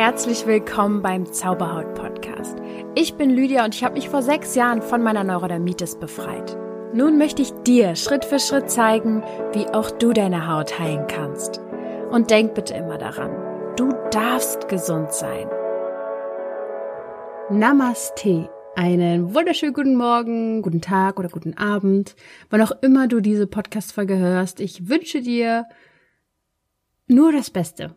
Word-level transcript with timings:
Herzlich 0.00 0.46
willkommen 0.46 1.02
beim 1.02 1.30
Zauberhaut 1.30 1.92
Podcast. 1.92 2.56
Ich 2.94 3.16
bin 3.16 3.28
Lydia 3.28 3.66
und 3.66 3.74
ich 3.74 3.84
habe 3.84 3.96
mich 3.96 4.08
vor 4.08 4.22
sechs 4.22 4.54
Jahren 4.54 4.80
von 4.80 5.02
meiner 5.02 5.24
Neurodermitis 5.24 5.96
befreit. 5.96 6.56
Nun 6.94 7.18
möchte 7.18 7.42
ich 7.42 7.52
dir 7.66 7.94
Schritt 7.96 8.24
für 8.24 8.38
Schritt 8.38 8.70
zeigen, 8.70 9.22
wie 9.52 9.66
auch 9.66 9.90
du 9.90 10.14
deine 10.14 10.48
Haut 10.48 10.78
heilen 10.78 11.06
kannst. 11.06 11.60
Und 12.10 12.30
denk 12.30 12.54
bitte 12.54 12.72
immer 12.72 12.96
daran, 12.96 13.30
du 13.76 13.92
darfst 14.10 14.68
gesund 14.68 15.12
sein. 15.12 15.46
Namaste. 17.50 18.48
Einen 18.76 19.34
wunderschönen 19.34 19.74
guten 19.74 19.96
Morgen, 19.96 20.62
guten 20.62 20.80
Tag 20.80 21.18
oder 21.18 21.28
guten 21.28 21.58
Abend, 21.58 22.16
wann 22.48 22.62
auch 22.62 22.72
immer 22.80 23.06
du 23.06 23.20
diese 23.20 23.46
Podcast-Folge 23.46 24.16
hörst. 24.16 24.60
Ich 24.60 24.88
wünsche 24.88 25.20
dir 25.20 25.66
nur 27.10 27.32
das 27.32 27.50
Beste. 27.50 27.96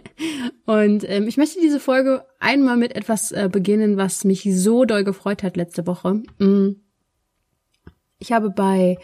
und 0.66 1.08
ähm, 1.08 1.26
ich 1.26 1.36
möchte 1.36 1.60
diese 1.60 1.80
Folge 1.80 2.24
einmal 2.38 2.76
mit 2.76 2.94
etwas 2.94 3.32
äh, 3.32 3.48
beginnen, 3.50 3.96
was 3.96 4.24
mich 4.24 4.46
so 4.50 4.84
doll 4.84 5.02
gefreut 5.02 5.42
hat 5.42 5.56
letzte 5.56 5.86
Woche. 5.86 6.22
Mm. 6.38 6.76
Ich 8.18 8.32
habe 8.32 8.50
bei 8.50 8.98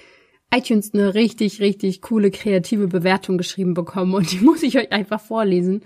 iTunes 0.54 0.92
eine 0.94 1.14
richtig, 1.14 1.60
richtig 1.60 2.02
coole 2.02 2.30
kreative 2.30 2.88
Bewertung 2.88 3.38
geschrieben 3.38 3.74
bekommen 3.74 4.14
und 4.14 4.30
die 4.32 4.44
muss 4.44 4.62
ich 4.62 4.78
euch 4.78 4.92
einfach 4.92 5.20
vorlesen. 5.20 5.82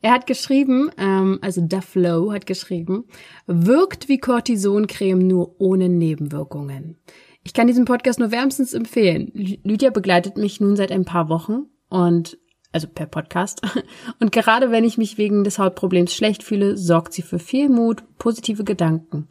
Er 0.00 0.12
hat 0.12 0.26
geschrieben, 0.26 0.90
ähm, 0.98 1.38
also 1.42 1.60
Dufflow 1.60 2.32
hat 2.32 2.46
geschrieben, 2.46 3.04
wirkt 3.46 4.08
wie 4.08 4.18
Cortisoncreme 4.18 5.26
nur 5.26 5.60
ohne 5.60 5.88
Nebenwirkungen. 5.88 6.98
Ich 7.44 7.52
kann 7.54 7.66
diesen 7.66 7.84
Podcast 7.84 8.20
nur 8.20 8.30
wärmstens 8.30 8.72
empfehlen. 8.72 9.30
Lydia 9.34 9.90
begleitet 9.90 10.36
mich 10.36 10.60
nun 10.60 10.76
seit 10.76 10.92
ein 10.92 11.04
paar 11.04 11.28
Wochen 11.28 11.66
und 11.88 12.38
also 12.72 12.88
per 12.88 13.06
Podcast. 13.06 13.62
Und 14.20 14.32
gerade 14.32 14.70
wenn 14.70 14.84
ich 14.84 14.98
mich 14.98 15.18
wegen 15.18 15.44
des 15.44 15.58
Hautproblems 15.58 16.14
schlecht 16.14 16.42
fühle, 16.42 16.76
sorgt 16.76 17.12
sie 17.12 17.22
für 17.22 17.38
viel 17.38 17.68
Mut, 17.68 18.02
positive 18.18 18.64
Gedanken. 18.64 19.28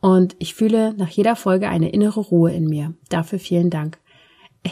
Und 0.00 0.34
ich 0.38 0.54
fühle 0.54 0.94
nach 0.94 1.08
jeder 1.08 1.36
Folge 1.36 1.68
eine 1.68 1.90
innere 1.90 2.20
Ruhe 2.20 2.52
in 2.52 2.66
mir. 2.66 2.94
Dafür 3.08 3.38
vielen 3.38 3.70
Dank. 3.70 3.98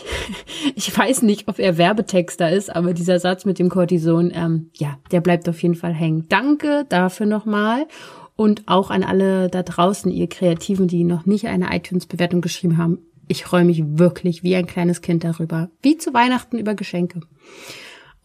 Ich 0.74 0.96
weiß 0.96 1.22
nicht, 1.22 1.48
ob 1.48 1.58
er 1.58 1.78
Werbetexter 1.78 2.50
ist, 2.50 2.74
aber 2.74 2.92
dieser 2.92 3.20
Satz 3.20 3.44
mit 3.44 3.58
dem 3.58 3.68
Cortison, 3.68 4.30
ähm, 4.34 4.70
ja, 4.74 4.98
der 5.12 5.20
bleibt 5.20 5.48
auf 5.48 5.62
jeden 5.62 5.76
Fall 5.76 5.94
hängen. 5.94 6.26
Danke 6.28 6.84
dafür 6.88 7.26
nochmal. 7.26 7.86
Und 8.36 8.64
auch 8.66 8.90
an 8.90 9.02
alle 9.02 9.48
da 9.48 9.62
draußen, 9.62 10.10
ihr 10.10 10.28
Kreativen, 10.28 10.88
die 10.88 11.04
noch 11.04 11.26
nicht 11.26 11.46
eine 11.46 11.74
iTunes-Bewertung 11.74 12.40
geschrieben 12.40 12.76
haben. 12.76 12.98
Ich 13.28 13.44
freue 13.44 13.64
mich 13.64 13.82
wirklich 13.84 14.42
wie 14.42 14.56
ein 14.56 14.66
kleines 14.66 15.00
Kind 15.00 15.24
darüber. 15.24 15.70
Wie 15.82 15.96
zu 15.96 16.12
Weihnachten 16.12 16.58
über 16.58 16.74
Geschenke. 16.74 17.20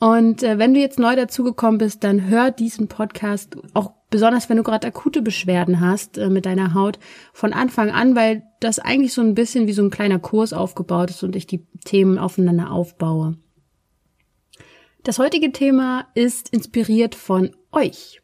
Und 0.04 0.44
äh, 0.44 0.60
wenn 0.60 0.74
du 0.74 0.82
jetzt 0.82 1.00
neu 1.00 1.16
dazugekommen 1.16 1.78
bist, 1.78 2.04
dann 2.04 2.28
hör 2.28 2.52
diesen 2.52 2.90
Podcast 2.90 3.56
auch 3.74 3.94
besonders, 4.10 4.50
wenn 4.50 4.58
du 4.58 4.64
gerade 4.64 4.86
akute 4.86 5.22
Beschwerden 5.22 5.80
hast 5.80 6.18
äh, 6.18 6.30
mit 6.30 6.46
deiner 6.46 6.74
Haut 6.74 7.00
von 7.32 7.54
Anfang 7.54 7.90
an, 7.90 8.14
weil 8.14 8.44
das 8.60 8.80
eigentlich 8.80 9.14
so 9.14 9.22
ein 9.22 9.34
bisschen 9.34 9.66
wie 9.66 9.72
so 9.72 9.82
ein 9.82 9.92
kleiner 9.92 10.20
Kurs 10.20 10.52
aufgebaut 10.52 11.10
ist 11.10 11.24
und 11.24 11.38
ich 11.38 11.48
die 11.48 11.66
Themen 11.86 12.18
aufeinander 12.18 12.72
aufbaue. 12.72 13.38
Das 15.04 15.20
heutige 15.20 15.54
Thema 15.54 16.08
ist 16.16 16.50
inspiriert 16.50 17.16
von 17.16 17.56
euch. 17.72 18.22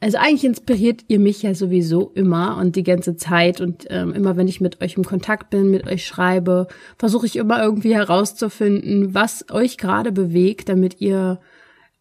Also 0.00 0.18
eigentlich 0.18 0.44
inspiriert 0.44 1.04
ihr 1.08 1.18
mich 1.18 1.42
ja 1.42 1.54
sowieso 1.54 2.12
immer 2.14 2.56
und 2.58 2.76
die 2.76 2.84
ganze 2.84 3.16
Zeit 3.16 3.60
und 3.60 3.86
ähm, 3.90 4.14
immer 4.14 4.36
wenn 4.36 4.46
ich 4.46 4.60
mit 4.60 4.80
euch 4.80 4.96
im 4.96 5.04
Kontakt 5.04 5.50
bin, 5.50 5.72
mit 5.72 5.88
euch 5.88 6.06
schreibe, 6.06 6.68
versuche 6.96 7.26
ich 7.26 7.34
immer 7.34 7.60
irgendwie 7.60 7.94
herauszufinden, 7.94 9.12
was 9.12 9.46
euch 9.50 9.76
gerade 9.76 10.12
bewegt, 10.12 10.68
damit 10.68 11.00
ihr 11.00 11.40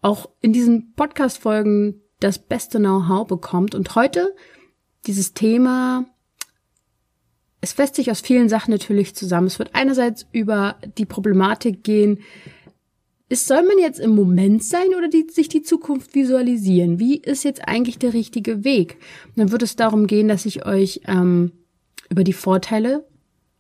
auch 0.02 0.30
in 0.42 0.54
diesen 0.54 0.94
Podcast-Folgen 0.94 2.02
das 2.20 2.38
beste 2.38 2.78
Know-how 2.78 3.28
bekommt. 3.28 3.74
Und 3.74 3.96
heute 3.96 4.36
dieses 5.08 5.34
Thema, 5.34 6.06
es 7.62 7.74
fässt 7.74 7.96
sich 7.96 8.12
aus 8.12 8.22
vielen 8.22 8.48
Sachen 8.48 8.72
natürlich 8.72 9.16
zusammen. 9.16 9.48
Es 9.48 9.58
wird 9.58 9.72
einerseits 9.74 10.28
über 10.32 10.78
die 11.00 11.06
Problematik 11.06 11.84
gehen, 11.84 12.20
ist, 13.30 13.48
soll 13.48 13.64
man 13.64 13.78
jetzt 13.78 14.00
im 14.00 14.16
Moment 14.16 14.64
sein 14.64 14.96
oder 14.98 15.10
die, 15.10 15.28
sich 15.30 15.50
die 15.50 15.62
Zukunft 15.62 16.16
visualisieren? 16.16 17.00
Wie 17.00 17.18
ist 17.18 17.44
jetzt 17.44 17.68
eigentlich 17.68 18.00
der 18.00 18.14
richtige 18.14 18.64
Weg? 18.64 18.98
Und 19.28 19.38
dann 19.38 19.52
wird 19.52 19.64
es 19.64 19.76
darum 19.76 20.08
gehen, 20.08 20.28
dass 20.28 20.46
ich 20.46 20.66
euch 20.66 21.02
ähm, 21.08 21.52
über 22.10 22.24
die 22.24 22.34
Vorteile 22.34 23.06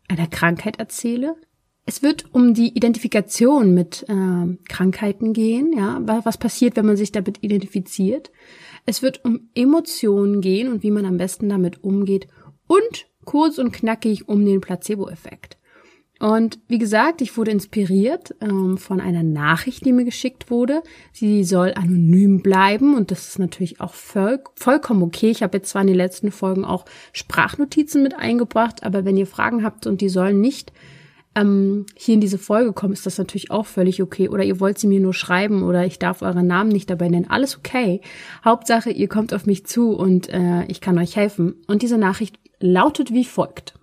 einer 0.08 0.28
Krankheit 0.28 0.80
erzähle. 0.80 1.36
Es 1.86 2.02
wird 2.02 2.34
um 2.34 2.54
die 2.54 2.76
Identifikation 2.76 3.74
mit 3.74 4.06
äh, 4.08 4.58
Krankheiten 4.68 5.34
gehen, 5.34 5.74
ja, 5.76 6.02
was 6.04 6.38
passiert, 6.38 6.76
wenn 6.76 6.86
man 6.86 6.98
sich 6.98 7.12
damit 7.12 7.44
identifiziert. 7.44 8.32
Es 8.86 9.02
wird 9.02 9.24
um 9.26 9.50
Emotionen 9.54 10.42
gehen 10.42 10.72
und 10.72 10.84
wie 10.84 10.92
man 10.92 11.06
am 11.06 11.18
besten 11.18 11.50
damit 11.50 11.84
umgeht 11.84 12.28
und 12.68 13.08
kurz 13.26 13.58
und 13.58 13.72
knackig 13.72 14.28
um 14.30 14.46
den 14.46 14.62
Placebo-Effekt. 14.62 15.57
Und 16.20 16.60
wie 16.68 16.80
gesagt, 16.80 17.22
ich 17.22 17.38
wurde 17.38 17.52
inspiriert 17.52 18.34
ähm, 18.42 18.78
von 18.78 19.00
einer 19.00 19.24
Nachricht, 19.24 19.86
die 19.86 19.94
mir 19.94 20.06
geschickt 20.06 20.50
wurde. 20.50 20.82
Sie 21.14 21.44
soll 21.44 21.74
anonym 21.76 22.42
bleiben 22.42 22.96
und 22.96 23.12
das 23.12 23.28
ist 23.28 23.40
natürlich 23.40 23.82
auch 23.82 23.94
voll, 23.94 24.40
vollkommen 24.56 25.04
okay. 25.04 25.30
Ich 25.30 25.44
habe 25.44 25.58
jetzt 25.58 25.70
zwar 25.70 25.82
in 25.82 25.88
den 25.88 25.96
letzten 25.96 26.32
Folgen 26.32 26.66
auch 26.66 26.86
Sprachnotizen 27.14 28.02
mit 28.02 28.16
eingebracht, 28.16 28.84
aber 28.84 29.06
wenn 29.06 29.18
ihr 29.18 29.28
Fragen 29.28 29.64
habt 29.64 29.86
und 29.86 30.02
die 30.02 30.10
sollen 30.10 30.42
nicht 30.42 30.72
ähm, 31.38 31.86
hier 31.96 32.16
in 32.16 32.22
diese 32.22 32.40
Folge 32.40 32.74
kommen, 32.74 32.94
ist 32.94 33.06
das 33.06 33.20
natürlich 33.20 33.52
auch 33.52 33.68
völlig 33.68 34.02
okay. 34.02 34.28
Oder 34.28 34.44
ihr 34.44 34.60
wollt 34.60 34.80
sie 34.80 34.88
mir 34.88 35.00
nur 35.00 35.14
schreiben 35.14 35.62
oder 35.64 35.86
ich 35.86 36.00
darf 36.00 36.24
euren 36.24 36.48
Namen 36.48 36.70
nicht 36.70 36.90
dabei 36.90 37.10
nennen. 37.10 37.30
Alles 37.30 37.58
okay. 37.58 38.02
Hauptsache, 38.44 38.90
ihr 38.90 39.08
kommt 39.08 39.34
auf 39.34 39.46
mich 39.46 39.66
zu 39.66 39.92
und 39.92 40.30
äh, 40.30 40.66
ich 40.66 40.82
kann 40.82 40.98
euch 40.98 41.16
helfen. 41.16 41.56
Und 41.68 41.84
diese 41.84 42.00
Nachricht 42.00 42.40
lautet 42.60 43.14
wie 43.14 43.26
folgt. 43.26 43.76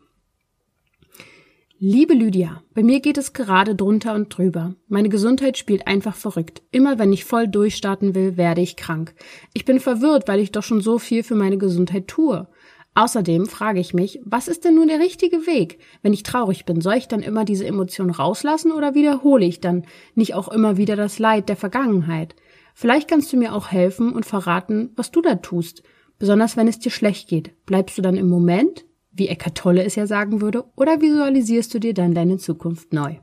Liebe 1.81 2.15
Lydia, 2.15 2.63
bei 2.73 2.85
mir 2.85 3.01
geht 3.01 3.19
es 3.19 3.33
gerade 3.33 3.75
drunter 3.75 4.15
und 4.15 4.29
drüber. 4.29 4.77
Meine 4.87 5.09
Gesundheit 5.09 5.59
spielt 5.59 5.89
einfach 5.89 6.15
verrückt. 6.15 6.63
Immer 6.71 7.01
wenn 7.01 7.13
ich 7.13 7.25
voll 7.25 7.49
durchstarten 7.49 8.15
will, 8.15 8.37
werde 8.37 8.61
ich 8.61 8.77
krank. 8.77 9.13
Ich 9.55 9.65
bin 9.65 9.81
verwirrt, 9.81 10.29
weil 10.29 10.39
ich 10.39 10.53
doch 10.53 10.63
schon 10.63 10.81
so 10.81 11.01
viel 11.01 11.25
für 11.25 11.35
meine 11.35 11.59
Gesundheit 11.59 12.07
tue. 12.07 12.47
Außerdem 12.95 13.47
frage 13.47 13.81
ich 13.81 13.93
mich, 13.93 14.21
was 14.25 14.47
ist 14.47 14.65
denn 14.65 14.77
nun 14.77 14.87
der 14.87 15.01
richtige 15.01 15.49
Weg? 15.49 15.81
Wenn 16.01 16.13
ich 16.13 16.23
traurig 16.23 16.65
bin, 16.65 16.81
soll 16.81 16.95
ich 16.95 17.09
dann 17.09 17.21
immer 17.21 17.45
diese 17.45 17.67
Emotion 17.67 18.11
rauslassen 18.11 18.71
oder 18.71 18.95
wiederhole 18.95 19.45
ich 19.45 19.61
dann 19.61 19.85
nicht 20.15 20.35
auch 20.35 20.47
immer 20.47 20.77
wieder 20.77 20.95
das 20.95 21.19
Leid 21.19 21.49
der 21.49 21.57
Vergangenheit? 21.57 22.37
Vielleicht 22.75 23.09
kannst 23.09 23.33
du 23.33 23.37
mir 23.37 23.53
auch 23.53 23.73
helfen 23.73 24.13
und 24.13 24.25
verraten, 24.25 24.91
was 24.95 25.11
du 25.11 25.21
da 25.21 25.35
tust. 25.35 25.83
Besonders 26.21 26.57
wenn 26.57 26.69
es 26.69 26.79
dir 26.79 26.91
schlecht 26.91 27.29
geht. 27.29 27.51
Bleibst 27.67 27.99
du 27.99 28.03
dann 28.03 28.17
im 28.17 28.29
Moment? 28.29 28.85
Wie 29.15 29.29
Eckart 29.29 29.57
Tolle 29.57 29.85
es 29.85 29.95
ja 29.95 30.07
sagen 30.07 30.41
würde, 30.41 30.65
oder 30.77 31.01
visualisierst 31.01 31.73
du 31.75 31.79
dir 31.79 31.95
dann 31.95 32.15
deine 32.15 32.39
Zukunft 32.39 32.93
neu? 32.93 33.17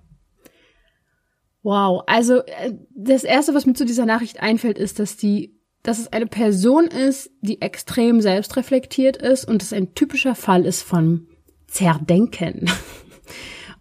Wow, 1.63 2.03
also 2.07 2.37
äh, 2.39 2.73
das 2.95 3.23
erste, 3.23 3.53
was 3.53 3.65
mir 3.65 3.73
zu 3.73 3.85
dieser 3.85 4.05
Nachricht 4.05 4.41
einfällt, 4.41 4.77
ist, 4.79 4.99
dass 4.99 5.17
die, 5.17 5.59
dass 5.83 5.99
es 5.99 6.11
eine 6.11 6.25
Person 6.25 6.87
ist, 6.87 7.29
die 7.41 7.61
extrem 7.61 8.21
selbstreflektiert 8.21 9.17
ist 9.17 9.45
und 9.45 9.61
es 9.61 9.73
ein 9.73 9.93
typischer 9.93 10.35
Fall 10.35 10.65
ist 10.65 10.81
von 10.81 11.27
Zerdenken. 11.67 12.69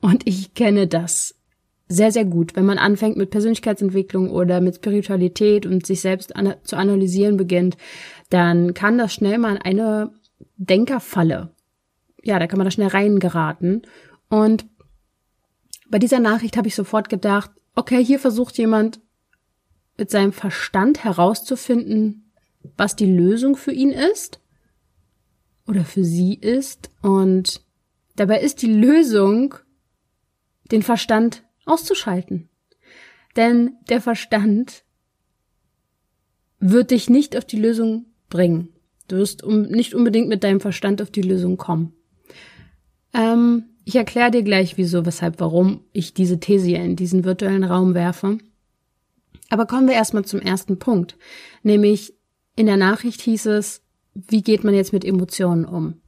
Und 0.02 0.26
ich 0.26 0.54
kenne 0.54 0.86
das 0.86 1.34
sehr, 1.88 2.10
sehr 2.10 2.24
gut. 2.24 2.56
Wenn 2.56 2.64
man 2.64 2.78
anfängt 2.78 3.16
mit 3.18 3.30
Persönlichkeitsentwicklung 3.30 4.30
oder 4.30 4.62
mit 4.62 4.76
Spiritualität 4.76 5.66
und 5.66 5.84
sich 5.84 6.00
selbst 6.00 6.36
an, 6.36 6.54
zu 6.62 6.76
analysieren 6.76 7.36
beginnt, 7.36 7.76
dann 8.30 8.72
kann 8.72 8.96
das 8.96 9.12
schnell 9.12 9.36
mal 9.36 9.58
eine 9.62 10.10
Denkerfalle 10.56 11.50
ja, 12.22 12.38
da 12.38 12.46
kann 12.46 12.58
man 12.58 12.66
da 12.66 12.70
schnell 12.70 12.88
reingeraten. 12.88 13.82
Und 14.28 14.66
bei 15.88 15.98
dieser 15.98 16.20
Nachricht 16.20 16.56
habe 16.56 16.68
ich 16.68 16.74
sofort 16.74 17.08
gedacht, 17.08 17.50
okay, 17.74 18.04
hier 18.04 18.18
versucht 18.18 18.58
jemand 18.58 19.00
mit 19.96 20.10
seinem 20.10 20.32
Verstand 20.32 21.04
herauszufinden, 21.04 22.32
was 22.76 22.96
die 22.96 23.12
Lösung 23.12 23.56
für 23.56 23.72
ihn 23.72 23.90
ist 23.90 24.40
oder 25.66 25.84
für 25.84 26.04
sie 26.04 26.34
ist. 26.34 26.90
Und 27.02 27.62
dabei 28.16 28.40
ist 28.40 28.62
die 28.62 28.72
Lösung, 28.72 29.54
den 30.70 30.82
Verstand 30.82 31.44
auszuschalten. 31.64 32.48
Denn 33.36 33.76
der 33.88 34.00
Verstand 34.00 34.84
wird 36.58 36.90
dich 36.90 37.08
nicht 37.08 37.36
auf 37.36 37.44
die 37.44 37.58
Lösung 37.58 38.06
bringen. 38.28 38.68
Du 39.08 39.16
wirst 39.16 39.42
um, 39.42 39.62
nicht 39.62 39.94
unbedingt 39.94 40.28
mit 40.28 40.44
deinem 40.44 40.60
Verstand 40.60 41.02
auf 41.02 41.10
die 41.10 41.22
Lösung 41.22 41.56
kommen. 41.56 41.94
Ähm, 43.12 43.64
ich 43.84 43.96
erkläre 43.96 44.30
dir 44.30 44.42
gleich, 44.42 44.76
wieso, 44.76 45.04
weshalb, 45.06 45.40
warum 45.40 45.80
ich 45.92 46.14
diese 46.14 46.38
These 46.38 46.72
in 46.72 46.96
diesen 46.96 47.24
virtuellen 47.24 47.64
Raum 47.64 47.94
werfe. 47.94 48.38
Aber 49.48 49.66
kommen 49.66 49.88
wir 49.88 49.94
erstmal 49.94 50.24
zum 50.24 50.40
ersten 50.40 50.78
Punkt. 50.78 51.16
Nämlich 51.62 52.14
in 52.56 52.66
der 52.66 52.76
Nachricht 52.76 53.20
hieß 53.22 53.46
es, 53.46 53.82
wie 54.14 54.42
geht 54.42 54.64
man 54.64 54.74
jetzt 54.74 54.92
mit 54.92 55.04
Emotionen 55.04 55.64
um? 55.64 56.00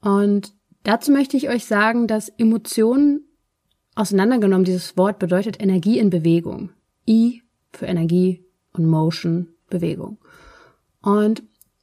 Und 0.00 0.52
dazu 0.82 1.12
möchte 1.12 1.36
ich 1.36 1.48
euch 1.48 1.64
sagen, 1.64 2.06
dass 2.06 2.28
Emotionen 2.28 3.24
auseinandergenommen, 3.94 4.64
dieses 4.64 4.96
Wort 4.96 5.18
bedeutet 5.18 5.60
Energie 5.60 5.98
in 5.98 6.10
Bewegung. 6.10 6.70
I 7.08 7.42
für 7.72 7.86
Energie 7.86 8.44
und 8.72 8.86
Motion, 8.86 9.48
Bewegung. 9.68 10.18
Und 11.02 11.42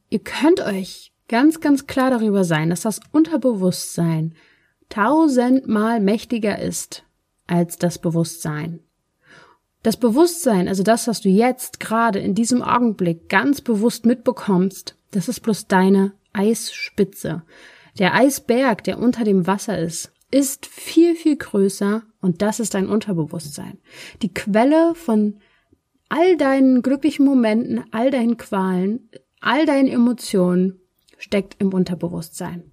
ihr 0.10 0.20
könnt 0.20 0.62
euch 0.62 1.12
ganz, 1.28 1.60
ganz 1.60 1.88
klar 1.88 2.10
darüber 2.10 2.44
sein, 2.44 2.70
dass 2.70 2.82
das 2.82 3.00
Unterbewusstsein 3.12 4.36
tausendmal 4.90 6.00
mächtiger 6.00 6.60
ist 6.60 7.04
als 7.48 7.78
das 7.78 8.00
Bewusstsein. 8.00 8.80
Das 9.84 9.98
Bewusstsein, 9.98 10.68
also 10.68 10.82
das, 10.82 11.08
was 11.08 11.22
du 11.22 11.30
jetzt 11.30 11.80
gerade 11.80 12.20
in 12.20 12.34
diesem 12.34 12.62
Augenblick 12.64 13.30
ganz 13.30 13.62
bewusst 13.62 14.06
mitbekommst, 14.06 14.96
das 15.12 15.28
ist 15.28 15.42
bloß 15.42 15.68
deine 15.68 16.14
Eisspitze. 16.34 17.44
Der 18.00 18.14
Eisberg, 18.16 18.84
der 18.84 19.00
unter 19.00 19.24
dem 19.24 19.48
Wasser 19.48 19.78
ist, 19.78 20.12
ist 20.32 20.66
viel, 20.66 21.16
viel 21.16 21.38
größer 21.38 22.04
und 22.20 22.42
das 22.42 22.60
ist 22.60 22.74
dein 22.74 22.90
Unterbewusstsein. 22.90 23.78
Die 24.22 24.34
Quelle 24.34 24.96
von 24.96 25.38
all 26.10 26.36
deinen 26.36 26.82
glücklichen 26.82 27.26
Momenten, 27.26 27.84
all 27.92 28.12
deinen 28.12 28.38
Qualen, 28.38 29.10
all 29.40 29.66
deinen 29.66 29.88
Emotionen 29.88 30.82
steckt 31.18 31.56
im 31.60 31.74
Unterbewusstsein. 31.74 32.72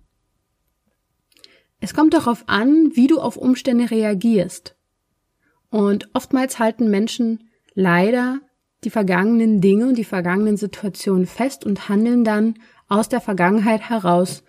Es 1.80 1.94
kommt 1.94 2.14
darauf 2.14 2.44
an, 2.46 2.92
wie 2.94 3.08
du 3.08 3.20
auf 3.20 3.36
Umstände 3.36 3.90
reagierst. 3.90 4.76
Und 5.68 6.08
oftmals 6.12 6.58
halten 6.58 6.90
Menschen 6.90 7.50
leider 7.74 8.40
die 8.84 8.90
vergangenen 8.90 9.60
Dinge 9.60 9.88
und 9.88 9.98
die 9.98 10.04
vergangenen 10.04 10.56
Situationen 10.56 11.26
fest 11.26 11.64
und 11.64 11.88
handeln 11.88 12.24
dann 12.24 12.54
aus 12.88 13.08
der 13.08 13.20
Vergangenheit 13.20 13.88
heraus 13.88 14.44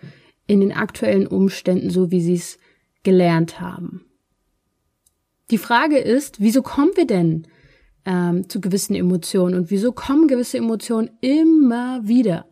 in 0.46 0.60
den 0.60 0.72
aktuellen 0.72 1.26
Umständen, 1.26 1.90
so 1.90 2.10
wie 2.10 2.20
sie 2.20 2.34
es 2.34 2.58
gelernt 3.02 3.60
haben. 3.60 4.06
Die 5.50 5.58
Frage 5.58 5.98
ist, 5.98 6.40
wieso 6.40 6.62
kommen 6.62 6.92
wir 6.94 7.06
denn 7.06 7.46
ähm, 8.04 8.48
zu 8.48 8.60
gewissen 8.60 8.94
Emotionen 8.94 9.54
und 9.54 9.70
wieso 9.70 9.92
kommen 9.92 10.28
gewisse 10.28 10.58
Emotionen 10.58 11.10
immer 11.20 12.06
wieder? 12.06 12.46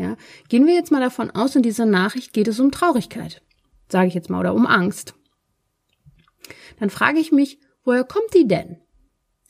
Ja, 0.00 0.16
gehen 0.48 0.66
wir 0.66 0.72
jetzt 0.72 0.90
mal 0.90 1.02
davon 1.02 1.30
aus, 1.30 1.54
in 1.56 1.62
dieser 1.62 1.84
Nachricht 1.84 2.32
geht 2.32 2.48
es 2.48 2.58
um 2.58 2.70
Traurigkeit, 2.70 3.42
sage 3.90 4.08
ich 4.08 4.14
jetzt 4.14 4.30
mal, 4.30 4.40
oder 4.40 4.54
um 4.54 4.66
Angst. 4.66 5.12
Dann 6.78 6.88
frage 6.88 7.18
ich 7.18 7.32
mich, 7.32 7.58
woher 7.84 8.04
kommt 8.04 8.32
die 8.32 8.48
denn? 8.48 8.78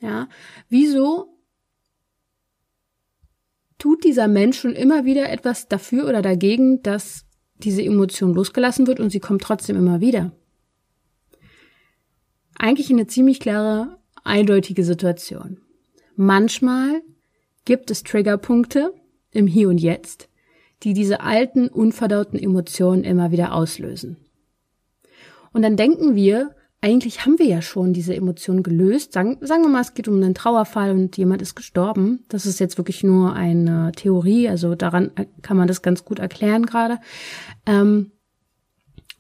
Ja, 0.01 0.29
wieso 0.69 1.39
tut 3.79 4.03
dieser 4.03 4.27
Mensch 4.27 4.59
schon 4.59 4.73
immer 4.73 5.05
wieder 5.05 5.31
etwas 5.31 5.69
dafür 5.69 6.09
oder 6.09 6.21
dagegen, 6.21 6.83
dass 6.83 7.27
diese 7.59 7.85
Emotion 7.85 8.35
losgelassen 8.35 8.89
wird 8.89 8.99
und 8.99 9.11
sie 9.11 9.21
kommt 9.21 9.43
trotzdem 9.43 9.77
immer 9.77 10.01
wieder? 10.01 10.33
Eigentlich 12.59 12.91
eine 12.91 13.07
ziemlich 13.07 13.39
klare, 13.39 14.01
eindeutige 14.25 14.83
Situation. 14.83 15.61
Manchmal 16.17 17.03
gibt 17.65 17.93
es 17.93 18.03
Triggerpunkte 18.03 18.93
im 19.31 19.47
Hier 19.47 19.69
und 19.69 19.79
Jetzt, 19.79 20.30
die 20.83 20.95
diese 20.95 21.21
alten, 21.21 21.69
unverdauten 21.69 22.39
Emotionen 22.39 23.05
immer 23.05 23.31
wieder 23.31 23.55
auslösen. 23.55 24.17
Und 25.53 25.63
dann 25.63 25.77
denken 25.77 26.15
wir, 26.15 26.55
eigentlich 26.83 27.27
haben 27.27 27.39
wir 27.39 27.47
ja 27.47 27.61
schon 27.61 27.93
diese 27.93 28.15
Emotion 28.15 28.63
gelöst. 28.63 29.13
Sagen, 29.13 29.37
sagen 29.43 29.63
wir 29.63 29.69
mal, 29.69 29.83
es 29.83 29.95
geht 29.95 30.09
um 30.09 30.17
einen 30.17 30.35
Trauerfall 30.35 30.93
und 30.93 31.17
jemand 31.17 31.43
ist 31.43 31.55
gestorben. 31.55 32.25
Das 32.29 32.47
ist 32.47 32.59
jetzt 32.59 32.79
wirklich 32.79 33.05
nur 33.05 33.35
eine 33.35 33.93
Theorie, 33.93 34.49
also 34.49 34.75
daran 34.75 35.11
kann 35.43 35.57
man 35.57 35.69
das 35.69 35.83
ganz 35.83 36.05
gut 36.05 36.19
erklären 36.19 36.65
gerade. 36.65 36.99
Ähm, 37.67 38.13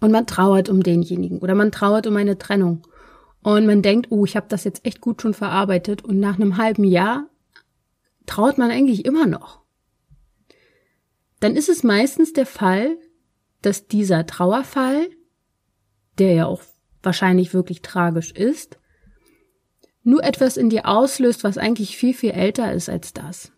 und 0.01 0.13
man 0.13 0.27
trauert 0.27 0.71
um 0.71 0.83
denjenigen 0.83 1.41
oder 1.41 1.55
man 1.55 1.71
trauert 1.71 2.07
um 2.07 2.17
eine 2.17 2.39
Trennung. 2.39 2.87
Und 3.43 3.67
man 3.67 3.83
denkt, 3.83 4.09
oh, 4.11 4.25
ich 4.25 4.37
habe 4.37 4.47
das 4.49 4.65
jetzt 4.65 4.87
echt 4.87 5.01
gut 5.01 5.21
schon 5.21 5.35
verarbeitet. 5.35 6.03
Und 6.03 6.19
nach 6.19 6.37
einem 6.37 6.57
halben 6.57 6.85
Jahr 6.85 7.27
trauert 8.27 8.59
man 8.59 8.71
eigentlich 8.71 9.05
immer 9.05 9.27
noch. 9.27 9.60
Dann 11.41 11.57
ist 11.57 11.69
es 11.69 11.83
meistens 11.83 12.33
der 12.33 12.47
Fall, 12.47 12.97
dass 13.63 13.87
dieser 13.87 14.27
Trauerfall, 14.27 15.09
der 16.19 16.35
ja 16.35 16.47
auch 16.47 16.63
wahrscheinlich 17.03 17.55
wirklich 17.55 17.83
tragisch 17.83 18.31
ist, 18.33 18.79
nur 20.03 20.23
etwas 20.25 20.57
in 20.57 20.71
dir 20.71 20.87
auslöst, 20.87 21.45
was 21.45 21.59
eigentlich 21.59 21.97
viel, 21.97 22.15
viel 22.15 22.31
älter 22.31 22.73
ist 22.73 22.89
als 22.89 23.13
das. 23.13 23.53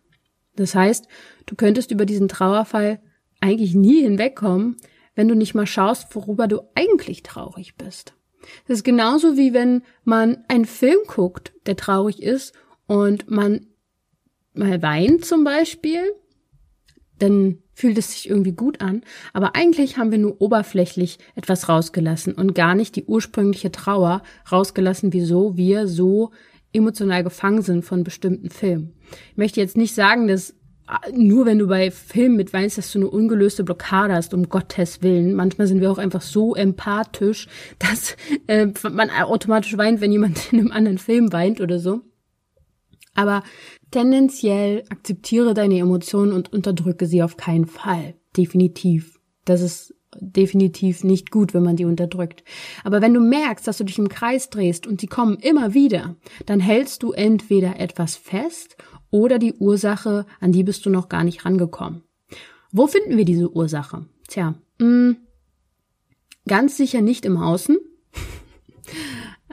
Das 0.55 0.75
heißt, 0.75 1.07
du 1.45 1.55
könntest 1.55 1.91
über 1.91 2.05
diesen 2.05 2.27
Trauerfall 2.27 3.01
eigentlich 3.39 3.75
nie 3.75 4.01
hinwegkommen, 4.01 4.77
wenn 5.15 5.27
du 5.27 5.35
nicht 5.35 5.53
mal 5.53 5.67
schaust, 5.67 6.13
worüber 6.15 6.47
du 6.47 6.61
eigentlich 6.75 7.23
traurig 7.23 7.75
bist. 7.75 8.13
Das 8.67 8.79
ist 8.79 8.83
genauso 8.83 9.37
wie 9.37 9.53
wenn 9.53 9.83
man 10.03 10.43
einen 10.47 10.65
Film 10.65 10.99
guckt, 11.07 11.53
der 11.65 11.75
traurig 11.75 12.21
ist 12.21 12.53
und 12.87 13.29
man 13.29 13.67
mal 14.53 14.81
weint 14.81 15.25
zum 15.25 15.43
Beispiel, 15.43 16.13
dann 17.19 17.62
fühlt 17.73 17.97
es 17.97 18.11
sich 18.11 18.29
irgendwie 18.29 18.51
gut 18.51 18.81
an, 18.81 19.01
aber 19.33 19.55
eigentlich 19.55 19.97
haben 19.97 20.11
wir 20.11 20.17
nur 20.17 20.41
oberflächlich 20.41 21.17
etwas 21.35 21.69
rausgelassen 21.69 22.33
und 22.33 22.55
gar 22.55 22.75
nicht 22.75 22.95
die 22.95 23.05
ursprüngliche 23.05 23.71
Trauer 23.71 24.23
rausgelassen, 24.51 25.13
wieso 25.13 25.57
wir 25.57 25.87
so 25.87 26.31
emotional 26.71 27.23
gefangen 27.23 27.61
sind 27.61 27.85
von 27.85 28.03
bestimmten 28.03 28.49
Filmen. 28.49 28.93
Ich 29.31 29.37
möchte 29.37 29.59
jetzt 29.59 29.77
nicht 29.77 29.93
sagen, 29.93 30.27
dass 30.27 30.55
nur 31.13 31.45
wenn 31.45 31.59
du 31.59 31.67
bei 31.67 31.91
Filmen 31.91 32.35
mit 32.35 32.51
weinst, 32.51 32.77
dass 32.77 32.91
du 32.91 32.99
eine 32.99 33.09
ungelöste 33.09 33.63
Blockade 33.63 34.13
hast, 34.13 34.33
um 34.33 34.49
Gottes 34.49 35.01
Willen. 35.01 35.33
Manchmal 35.33 35.67
sind 35.67 35.81
wir 35.81 35.91
auch 35.91 35.97
einfach 35.97 36.21
so 36.21 36.55
empathisch, 36.55 37.47
dass 37.79 38.15
äh, 38.47 38.67
man 38.91 39.09
automatisch 39.09 39.77
weint, 39.77 40.01
wenn 40.01 40.11
jemand 40.11 40.51
in 40.51 40.59
einem 40.59 40.71
anderen 40.71 40.97
Film 40.97 41.31
weint 41.31 41.61
oder 41.61 41.79
so. 41.79 42.01
Aber 43.15 43.43
tendenziell 43.91 44.83
akzeptiere 44.89 45.53
deine 45.53 45.79
Emotionen 45.79 46.33
und 46.33 46.51
unterdrücke 46.51 47.05
sie 47.05 47.21
auf 47.21 47.37
keinen 47.37 47.65
Fall. 47.65 48.15
Definitiv. 48.35 49.19
Das 49.45 49.61
ist 49.61 49.93
definitiv 50.19 51.03
nicht 51.03 51.31
gut, 51.31 51.53
wenn 51.53 51.63
man 51.63 51.75
die 51.75 51.85
unterdrückt. 51.85 52.43
Aber 52.83 53.01
wenn 53.01 53.13
du 53.13 53.19
merkst, 53.19 53.67
dass 53.67 53.77
du 53.77 53.83
dich 53.83 53.97
im 53.97 54.09
Kreis 54.09 54.49
drehst 54.49 54.87
und 54.87 55.01
sie 55.01 55.07
kommen 55.07 55.37
immer 55.37 55.73
wieder, 55.73 56.15
dann 56.45 56.59
hältst 56.59 57.03
du 57.03 57.11
entweder 57.11 57.79
etwas 57.79 58.15
fest 58.15 58.77
oder 59.09 59.39
die 59.39 59.53
Ursache, 59.53 60.25
an 60.39 60.51
die 60.51 60.63
bist 60.63 60.85
du 60.85 60.89
noch 60.89 61.09
gar 61.09 61.23
nicht 61.23 61.45
rangekommen. 61.45 62.03
Wo 62.71 62.87
finden 62.87 63.17
wir 63.17 63.25
diese 63.25 63.51
Ursache? 63.51 64.05
Tja, 64.27 64.55
mh, 64.79 64.87
mm, 64.87 65.17
ganz 66.47 66.77
sicher 66.77 67.01
nicht 67.01 67.25
im 67.25 67.37
Außen. 67.37 67.77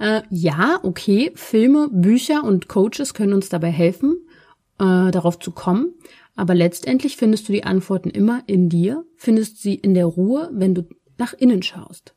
Äh, 0.01 0.23
ja, 0.31 0.81
okay, 0.83 1.31
Filme, 1.35 1.89
Bücher 1.93 2.43
und 2.43 2.69
Coaches 2.69 3.15
können 3.15 3.35
uns 3.35 3.51
dabei 3.51 3.71
helfen, 3.71 4.17
äh, 4.79 5.11
darauf 5.11 5.39
zu 5.39 5.53
kommen. 5.53 5.95
Aber 6.35 6.55
letztendlich 6.55 7.17
findest 7.17 7.49
du 7.49 7.53
die 7.53 7.65
Antworten 7.65 8.09
immer 8.09 8.43
in 8.47 8.71
dir, 8.71 9.05
findest 9.17 9.61
sie 9.61 9.75
in 9.75 9.93
der 9.95 10.07
Ruhe, 10.07 10.51
wenn 10.53 10.75
du 10.75 10.89
nach 11.19 11.35
innen 11.35 11.63
schaust. 11.63 12.15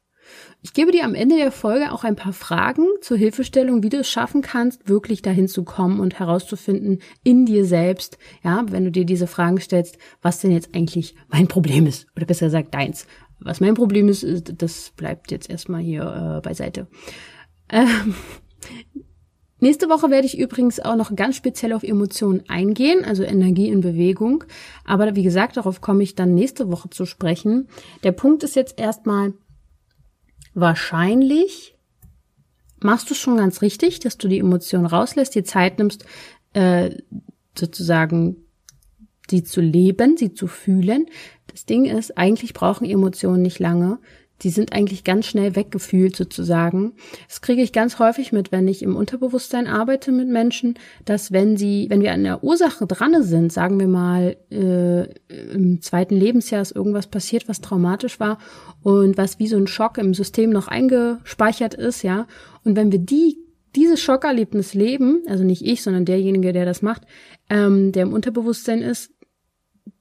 Ich 0.61 0.73
gebe 0.73 0.93
dir 0.93 1.03
am 1.03 1.13
Ende 1.13 1.35
der 1.35 1.51
Folge 1.51 1.91
auch 1.91 2.05
ein 2.05 2.15
paar 2.15 2.31
Fragen 2.31 2.85
zur 3.01 3.17
Hilfestellung, 3.17 3.83
wie 3.83 3.89
du 3.89 3.97
es 3.97 4.09
schaffen 4.09 4.41
kannst, 4.41 4.87
wirklich 4.87 5.21
dahin 5.21 5.49
zu 5.49 5.65
kommen 5.65 5.99
und 5.99 6.19
herauszufinden 6.19 6.99
in 7.21 7.45
dir 7.45 7.65
selbst, 7.65 8.17
ja, 8.45 8.63
wenn 8.69 8.85
du 8.85 8.91
dir 8.91 9.03
diese 9.03 9.27
Fragen 9.27 9.59
stellst, 9.59 9.97
was 10.21 10.39
denn 10.39 10.51
jetzt 10.51 10.73
eigentlich 10.73 11.15
mein 11.27 11.47
Problem 11.49 11.85
ist 11.85 12.07
oder 12.15 12.25
besser 12.25 12.45
gesagt 12.45 12.73
deins. 12.73 13.07
Was 13.39 13.59
mein 13.59 13.73
Problem 13.73 14.07
ist, 14.07 14.25
das 14.61 14.93
bleibt 14.95 15.31
jetzt 15.31 15.49
erstmal 15.49 15.81
hier 15.81 16.37
äh, 16.37 16.41
beiseite. 16.41 16.87
Ähm, 17.73 18.13
Nächste 19.63 19.87
Woche 19.87 20.09
werde 20.09 20.27
ich 20.27 20.37
übrigens 20.37 20.81
auch 20.81 20.97
noch 20.97 21.15
ganz 21.15 21.37
speziell 21.37 21.71
auf 21.71 21.83
Emotionen 21.83 22.43
eingehen, 22.49 23.05
also 23.05 23.23
Energie 23.23 23.69
in 23.69 23.79
Bewegung. 23.79 24.43
Aber 24.83 25.15
wie 25.15 25.23
gesagt, 25.23 25.55
darauf 25.55 25.79
komme 25.79 26.03
ich 26.03 26.15
dann 26.15 26.33
nächste 26.33 26.69
Woche 26.69 26.89
zu 26.89 27.05
sprechen. 27.05 27.69
Der 28.03 28.11
Punkt 28.11 28.43
ist 28.43 28.57
jetzt 28.57 28.77
erstmal, 28.77 29.31
wahrscheinlich 30.53 31.77
machst 32.81 33.09
du 33.09 33.13
schon 33.13 33.37
ganz 33.37 33.61
richtig, 33.61 34.01
dass 34.01 34.17
du 34.17 34.27
die 34.27 34.39
Emotionen 34.39 34.85
rauslässt, 34.85 35.33
dir 35.33 35.45
Zeit 35.45 35.77
nimmst, 35.77 36.03
äh, 36.51 36.97
sozusagen 37.57 38.35
sie 39.29 39.45
zu 39.45 39.61
leben, 39.61 40.17
sie 40.17 40.33
zu 40.33 40.47
fühlen. 40.47 41.05
Das 41.47 41.65
Ding 41.65 41.85
ist, 41.85 42.17
eigentlich 42.17 42.53
brauchen 42.53 42.83
Emotionen 42.83 43.41
nicht 43.41 43.59
lange 43.59 43.99
die 44.43 44.49
sind 44.49 44.73
eigentlich 44.73 45.03
ganz 45.03 45.25
schnell 45.25 45.55
weggefühlt 45.55 46.15
sozusagen. 46.15 46.93
Das 47.27 47.41
kriege 47.41 47.61
ich 47.61 47.71
ganz 47.71 47.99
häufig 47.99 48.31
mit, 48.31 48.51
wenn 48.51 48.67
ich 48.67 48.83
im 48.83 48.95
Unterbewusstsein 48.95 49.67
arbeite 49.67 50.11
mit 50.11 50.27
Menschen, 50.27 50.75
dass 51.05 51.31
wenn 51.31 51.57
sie, 51.57 51.87
wenn 51.89 52.01
wir 52.01 52.11
an 52.11 52.23
der 52.23 52.43
Ursache 52.43 52.85
dran 52.85 53.23
sind, 53.23 53.53
sagen 53.53 53.79
wir 53.79 53.87
mal, 53.87 54.35
äh, 54.51 55.03
im 55.53 55.81
zweiten 55.81 56.15
Lebensjahr 56.15 56.61
ist 56.61 56.75
irgendwas 56.75 57.07
passiert, 57.07 57.47
was 57.47 57.61
traumatisch 57.61 58.19
war 58.19 58.37
und 58.81 59.17
was 59.17 59.39
wie 59.39 59.47
so 59.47 59.57
ein 59.57 59.67
Schock 59.67 59.97
im 59.97 60.13
System 60.13 60.49
noch 60.49 60.67
eingespeichert 60.67 61.73
ist, 61.73 62.03
ja. 62.03 62.27
Und 62.63 62.75
wenn 62.75 62.91
wir 62.91 62.99
die 62.99 63.37
dieses 63.75 64.01
Schockerlebnis 64.01 64.73
leben, 64.73 65.23
also 65.27 65.43
nicht 65.43 65.65
ich, 65.65 65.81
sondern 65.81 66.05
derjenige, 66.05 66.53
der 66.53 66.65
das 66.65 66.81
macht, 66.81 67.03
ähm, 67.49 67.91
der 67.91 68.03
im 68.03 68.13
Unterbewusstsein 68.13 68.81
ist, 68.81 69.12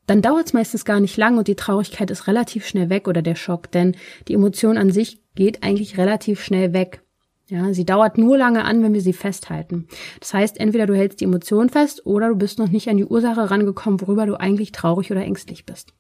dann 0.07 0.23
dauert 0.23 0.47
es 0.47 0.53
meistens 0.53 0.85
gar 0.85 1.01
nicht 1.01 1.17
lang 1.17 1.39
und 1.39 1.49
die 1.49 1.55
Traurigkeit 1.55 2.11
ist 2.11 2.27
relativ 2.27 2.67
schnell 2.67 2.91
weg 2.91 3.07
oder 3.09 3.23
der 3.23 3.37
Schock, 3.37 3.71
denn 3.71 3.97
die 4.29 4.35
Emotion 4.35 4.77
an 4.77 4.91
sich 4.91 5.21
geht 5.35 5.63
eigentlich 5.63 5.97
relativ 5.97 6.43
schnell 6.43 6.73
weg. 6.73 7.03
Ja, 7.49 7.73
sie 7.75 7.85
dauert 7.85 8.19
nur 8.19 8.39
lange 8.39 8.65
an, 8.65 8.83
wenn 8.83 8.95
wir 8.95 9.01
sie 9.01 9.13
festhalten. 9.13 9.87
Das 10.21 10.33
heißt, 10.33 10.59
entweder 10.59 10.87
du 10.87 10.95
hältst 10.95 11.21
die 11.21 11.25
Emotion 11.25 11.69
fest 11.69 12.07
oder 12.07 12.29
du 12.29 12.37
bist 12.37 12.59
noch 12.59 12.69
nicht 12.69 12.89
an 12.89 12.97
die 12.97 13.05
Ursache 13.05 13.51
rangekommen, 13.51 14.01
worüber 14.01 14.27
du 14.27 14.41
eigentlich 14.41 14.73
traurig 14.73 15.11
oder 15.11 15.23
ängstlich 15.23 15.67
bist. 15.67 15.93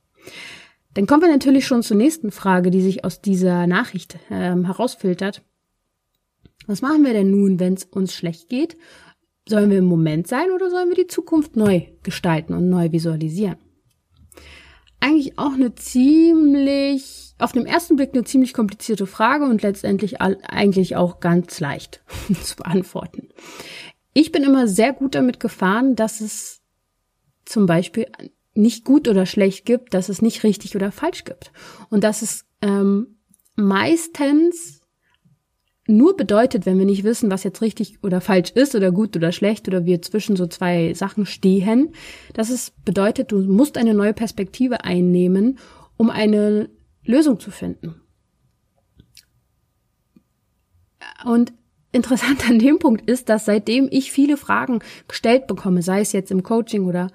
Dann 0.94 1.06
kommen 1.06 1.22
wir 1.22 1.30
natürlich 1.30 1.66
schon 1.66 1.82
zur 1.82 1.96
nächsten 1.96 2.30
Frage, 2.30 2.70
die 2.70 2.82
sich 2.82 3.04
aus 3.04 3.20
dieser 3.20 3.66
Nachricht 3.66 4.18
ähm, 4.30 4.64
herausfiltert. 4.64 5.42
Was 6.66 6.82
machen 6.82 7.04
wir 7.04 7.12
denn 7.12 7.30
nun, 7.30 7.60
wenn 7.60 7.74
es 7.74 7.84
uns 7.84 8.14
schlecht 8.14 8.48
geht? 8.48 8.76
Sollen 9.48 9.70
wir 9.70 9.78
im 9.78 9.86
Moment 9.86 10.28
sein 10.28 10.50
oder 10.54 10.70
sollen 10.70 10.88
wir 10.88 10.96
die 10.96 11.08
Zukunft 11.08 11.56
neu 11.56 11.82
gestalten 12.02 12.54
und 12.54 12.68
neu 12.68 12.92
visualisieren? 12.92 13.56
Eigentlich 15.02 15.36
auch 15.36 15.54
eine 15.54 15.74
ziemlich, 15.74 17.34
auf 17.38 17.50
den 17.50 17.66
ersten 17.66 17.96
Blick 17.96 18.10
eine 18.12 18.22
ziemlich 18.22 18.54
komplizierte 18.54 19.08
Frage 19.08 19.46
und 19.46 19.60
letztendlich 19.60 20.20
eigentlich 20.20 20.94
auch 20.94 21.18
ganz 21.18 21.58
leicht 21.58 22.04
zu 22.44 22.54
beantworten. 22.54 23.30
Ich 24.14 24.30
bin 24.30 24.44
immer 24.44 24.68
sehr 24.68 24.92
gut 24.92 25.16
damit 25.16 25.40
gefahren, 25.40 25.96
dass 25.96 26.20
es 26.20 26.60
zum 27.44 27.66
Beispiel 27.66 28.06
nicht 28.54 28.84
gut 28.84 29.08
oder 29.08 29.26
schlecht 29.26 29.64
gibt, 29.64 29.92
dass 29.92 30.08
es 30.08 30.22
nicht 30.22 30.44
richtig 30.44 30.76
oder 30.76 30.92
falsch 30.92 31.24
gibt. 31.24 31.50
Und 31.90 32.04
dass 32.04 32.22
es 32.22 32.44
ähm, 32.60 33.16
meistens 33.56 34.81
nur 35.86 36.16
bedeutet, 36.16 36.64
wenn 36.64 36.78
wir 36.78 36.86
nicht 36.86 37.02
wissen, 37.02 37.30
was 37.30 37.42
jetzt 37.42 37.60
richtig 37.60 37.98
oder 38.02 38.20
falsch 38.20 38.50
ist 38.52 38.74
oder 38.74 38.92
gut 38.92 39.16
oder 39.16 39.32
schlecht 39.32 39.66
oder 39.66 39.84
wir 39.84 40.00
zwischen 40.00 40.36
so 40.36 40.46
zwei 40.46 40.94
Sachen 40.94 41.26
stehen, 41.26 41.92
dass 42.34 42.50
es 42.50 42.72
bedeutet, 42.84 43.32
du 43.32 43.40
musst 43.40 43.76
eine 43.76 43.94
neue 43.94 44.14
Perspektive 44.14 44.84
einnehmen, 44.84 45.58
um 45.96 46.08
eine 46.08 46.70
Lösung 47.04 47.40
zu 47.40 47.50
finden. 47.50 48.00
Und 51.24 51.52
interessant 51.90 52.48
an 52.48 52.60
dem 52.60 52.78
Punkt 52.78 53.10
ist, 53.10 53.28
dass 53.28 53.44
seitdem 53.44 53.88
ich 53.90 54.12
viele 54.12 54.36
Fragen 54.36 54.80
gestellt 55.08 55.48
bekomme, 55.48 55.82
sei 55.82 56.00
es 56.00 56.12
jetzt 56.12 56.30
im 56.30 56.44
Coaching 56.44 56.86
oder 56.86 57.08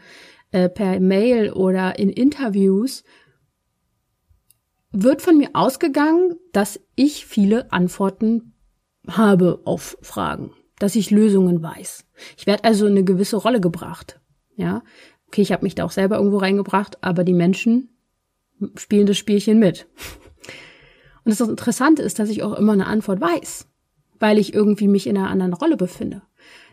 äh, 0.51 0.67
per 0.67 0.99
Mail 0.99 1.51
oder 1.53 1.97
in 1.97 2.09
Interviews, 2.09 3.03
wird 4.91 5.21
von 5.21 5.37
mir 5.37 5.49
ausgegangen, 5.53 6.35
dass 6.51 6.79
ich 6.95 7.25
viele 7.25 7.71
Antworten 7.71 8.53
habe 9.07 9.61
auf 9.65 9.97
Fragen, 10.01 10.51
dass 10.79 10.95
ich 10.95 11.11
Lösungen 11.11 11.61
weiß. 11.61 12.05
Ich 12.37 12.47
werde 12.47 12.63
also 12.63 12.85
in 12.85 12.93
eine 12.93 13.03
gewisse 13.03 13.37
Rolle 13.37 13.61
gebracht. 13.61 14.19
Ja, 14.55 14.83
okay, 15.27 15.41
ich 15.41 15.51
habe 15.51 15.63
mich 15.63 15.75
da 15.75 15.85
auch 15.85 15.91
selber 15.91 16.17
irgendwo 16.17 16.37
reingebracht, 16.37 17.03
aber 17.03 17.23
die 17.23 17.33
Menschen 17.33 17.89
spielen 18.75 19.05
das 19.05 19.17
Spielchen 19.17 19.59
mit. 19.59 19.87
Und 21.23 21.37
das 21.37 21.47
Interessante 21.47 22.01
ist, 22.01 22.19
dass 22.19 22.29
ich 22.29 22.41
auch 22.41 22.53
immer 22.53 22.73
eine 22.73 22.87
Antwort 22.87 23.21
weiß, 23.21 23.67
weil 24.19 24.37
ich 24.37 24.53
irgendwie 24.53 24.87
mich 24.87 25.07
in 25.07 25.17
einer 25.17 25.29
anderen 25.29 25.53
Rolle 25.53 25.77
befinde. 25.77 26.21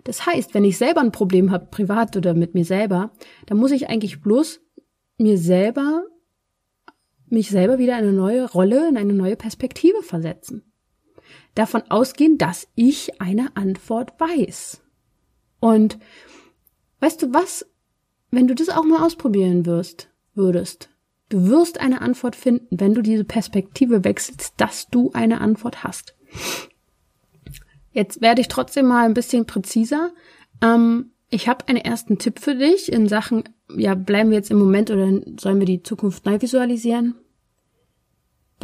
Das 0.04 0.26
heißt, 0.26 0.54
wenn 0.54 0.64
ich 0.64 0.78
selber 0.78 1.00
ein 1.00 1.12
Problem 1.12 1.50
habe, 1.50 1.66
privat 1.70 2.16
oder 2.16 2.34
mit 2.34 2.54
mir 2.54 2.64
selber, 2.64 3.10
dann 3.46 3.58
muss 3.58 3.72
ich 3.72 3.88
eigentlich 3.88 4.20
bloß 4.20 4.60
mir 5.18 5.38
selber, 5.38 6.04
mich 7.26 7.50
selber 7.50 7.78
wieder 7.78 7.98
in 7.98 8.04
eine 8.04 8.12
neue 8.12 8.50
Rolle, 8.50 8.88
in 8.88 8.96
eine 8.96 9.14
neue 9.14 9.36
Perspektive 9.36 10.02
versetzen 10.02 10.62
davon 11.54 11.82
ausgehen, 11.88 12.38
dass 12.38 12.68
ich 12.74 13.20
eine 13.20 13.56
Antwort 13.56 14.18
weiß. 14.18 14.80
Und 15.60 15.98
weißt 17.00 17.22
du 17.22 17.32
was? 17.32 17.66
Wenn 18.30 18.48
du 18.48 18.54
das 18.54 18.68
auch 18.68 18.84
mal 18.84 19.04
ausprobieren 19.04 19.64
wirst, 19.66 20.10
würdest, 20.34 20.90
du 21.28 21.48
wirst 21.48 21.80
eine 21.80 22.00
Antwort 22.00 22.36
finden, 22.36 22.80
wenn 22.80 22.94
du 22.94 23.02
diese 23.02 23.24
Perspektive 23.24 24.04
wechselst, 24.04 24.54
dass 24.56 24.88
du 24.88 25.10
eine 25.12 25.40
Antwort 25.40 25.84
hast. 25.84 26.14
Jetzt 27.92 28.20
werde 28.20 28.40
ich 28.40 28.48
trotzdem 28.48 28.86
mal 28.86 29.04
ein 29.04 29.14
bisschen 29.14 29.46
präziser. 29.46 30.12
Ähm, 30.60 31.12
ich 31.30 31.48
habe 31.48 31.68
einen 31.68 31.78
ersten 31.78 32.18
Tipp 32.18 32.40
für 32.40 32.56
dich 32.56 32.92
in 32.92 33.08
Sachen, 33.08 33.44
ja, 33.74 33.94
bleiben 33.94 34.30
wir 34.30 34.36
jetzt 34.36 34.50
im 34.50 34.58
Moment 34.58 34.90
oder 34.90 35.20
sollen 35.38 35.60
wir 35.60 35.66
die 35.66 35.82
Zukunft 35.82 36.26
neu 36.26 36.40
visualisieren? 36.40 37.14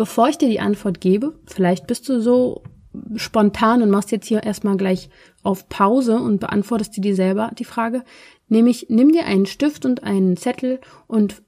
Bevor 0.01 0.31
ich 0.31 0.39
dir 0.39 0.49
die 0.49 0.61
Antwort 0.61 1.03
gebe, 1.03 1.39
vielleicht 1.45 1.87
bist 1.87 2.09
du 2.09 2.23
so 2.23 2.63
spontan 3.17 3.83
und 3.83 3.91
machst 3.91 4.11
jetzt 4.13 4.27
hier 4.27 4.43
erstmal 4.43 4.79
gleich 4.79 5.11
auf 5.43 5.69
Pause 5.69 6.17
und 6.17 6.41
beantwortest 6.41 6.97
dir 6.97 7.15
selber 7.15 7.51
die 7.59 7.67
Frage, 7.67 8.03
nämlich 8.49 8.87
nimm 8.89 9.13
dir 9.13 9.27
einen 9.27 9.45
Stift 9.45 9.85
und 9.85 10.03
einen 10.03 10.39
Zettel 10.39 10.81
und 11.07 11.43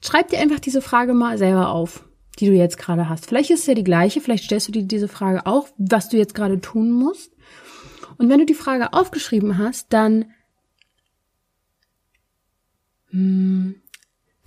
schreib 0.00 0.28
dir 0.28 0.38
einfach 0.38 0.60
diese 0.60 0.80
Frage 0.80 1.12
mal 1.12 1.38
selber 1.38 1.70
auf, 1.70 2.08
die 2.38 2.46
du 2.46 2.52
jetzt 2.52 2.78
gerade 2.78 3.08
hast. 3.08 3.26
Vielleicht 3.26 3.50
ist 3.50 3.62
es 3.62 3.66
ja 3.66 3.74
die 3.74 3.82
gleiche, 3.82 4.20
vielleicht 4.20 4.44
stellst 4.44 4.68
du 4.68 4.72
dir 4.72 4.84
diese 4.84 5.08
Frage 5.08 5.44
auch, 5.44 5.66
was 5.76 6.08
du 6.08 6.18
jetzt 6.18 6.36
gerade 6.36 6.60
tun 6.60 6.92
musst. 6.92 7.32
Und 8.16 8.28
wenn 8.28 8.38
du 8.38 8.46
die 8.46 8.54
Frage 8.54 8.92
aufgeschrieben 8.92 9.58
hast, 9.58 9.92
dann 9.92 10.26
hm, 13.10 13.74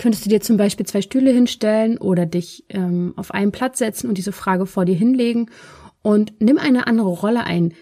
könntest 0.04 0.26
du 0.26 0.30
dir 0.30 0.42
zum 0.42 0.58
Beispiel 0.58 0.86
zwei 0.86 1.02
Stühle 1.02 1.32
hinstellen 1.32 1.98
oder 1.98 2.26
dich 2.26 2.66
ähm, 2.68 3.14
auf 3.16 3.32
einen 3.32 3.54
Platz 3.54 3.78
setzen 3.78 4.10
und 4.10 4.18
diese 4.18 4.34
Frage 4.34 4.66
vor 4.66 4.84
dir 4.84 4.96
hinlegen 4.96 5.50
und 6.02 6.34
nimm 6.42 6.58
eine 6.58 6.88
andere 6.88 7.08
Rolle 7.08 7.46
ein. 7.46 7.74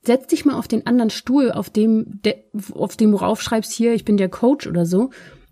Setz 0.00 0.28
dich 0.28 0.46
mal 0.46 0.58
auf 0.58 0.68
den 0.68 0.86
anderen 0.86 1.10
Stuhl, 1.10 1.52
auf 1.52 1.68
dem, 1.68 2.22
auf 2.72 2.96
dem 2.96 3.10
du 3.10 3.18
raufschreibst 3.18 3.70
hier, 3.74 3.92
ich 3.92 4.06
bin 4.06 4.16
der 4.16 4.30
Coach 4.30 4.66
oder 4.66 4.86
so. 4.86 5.10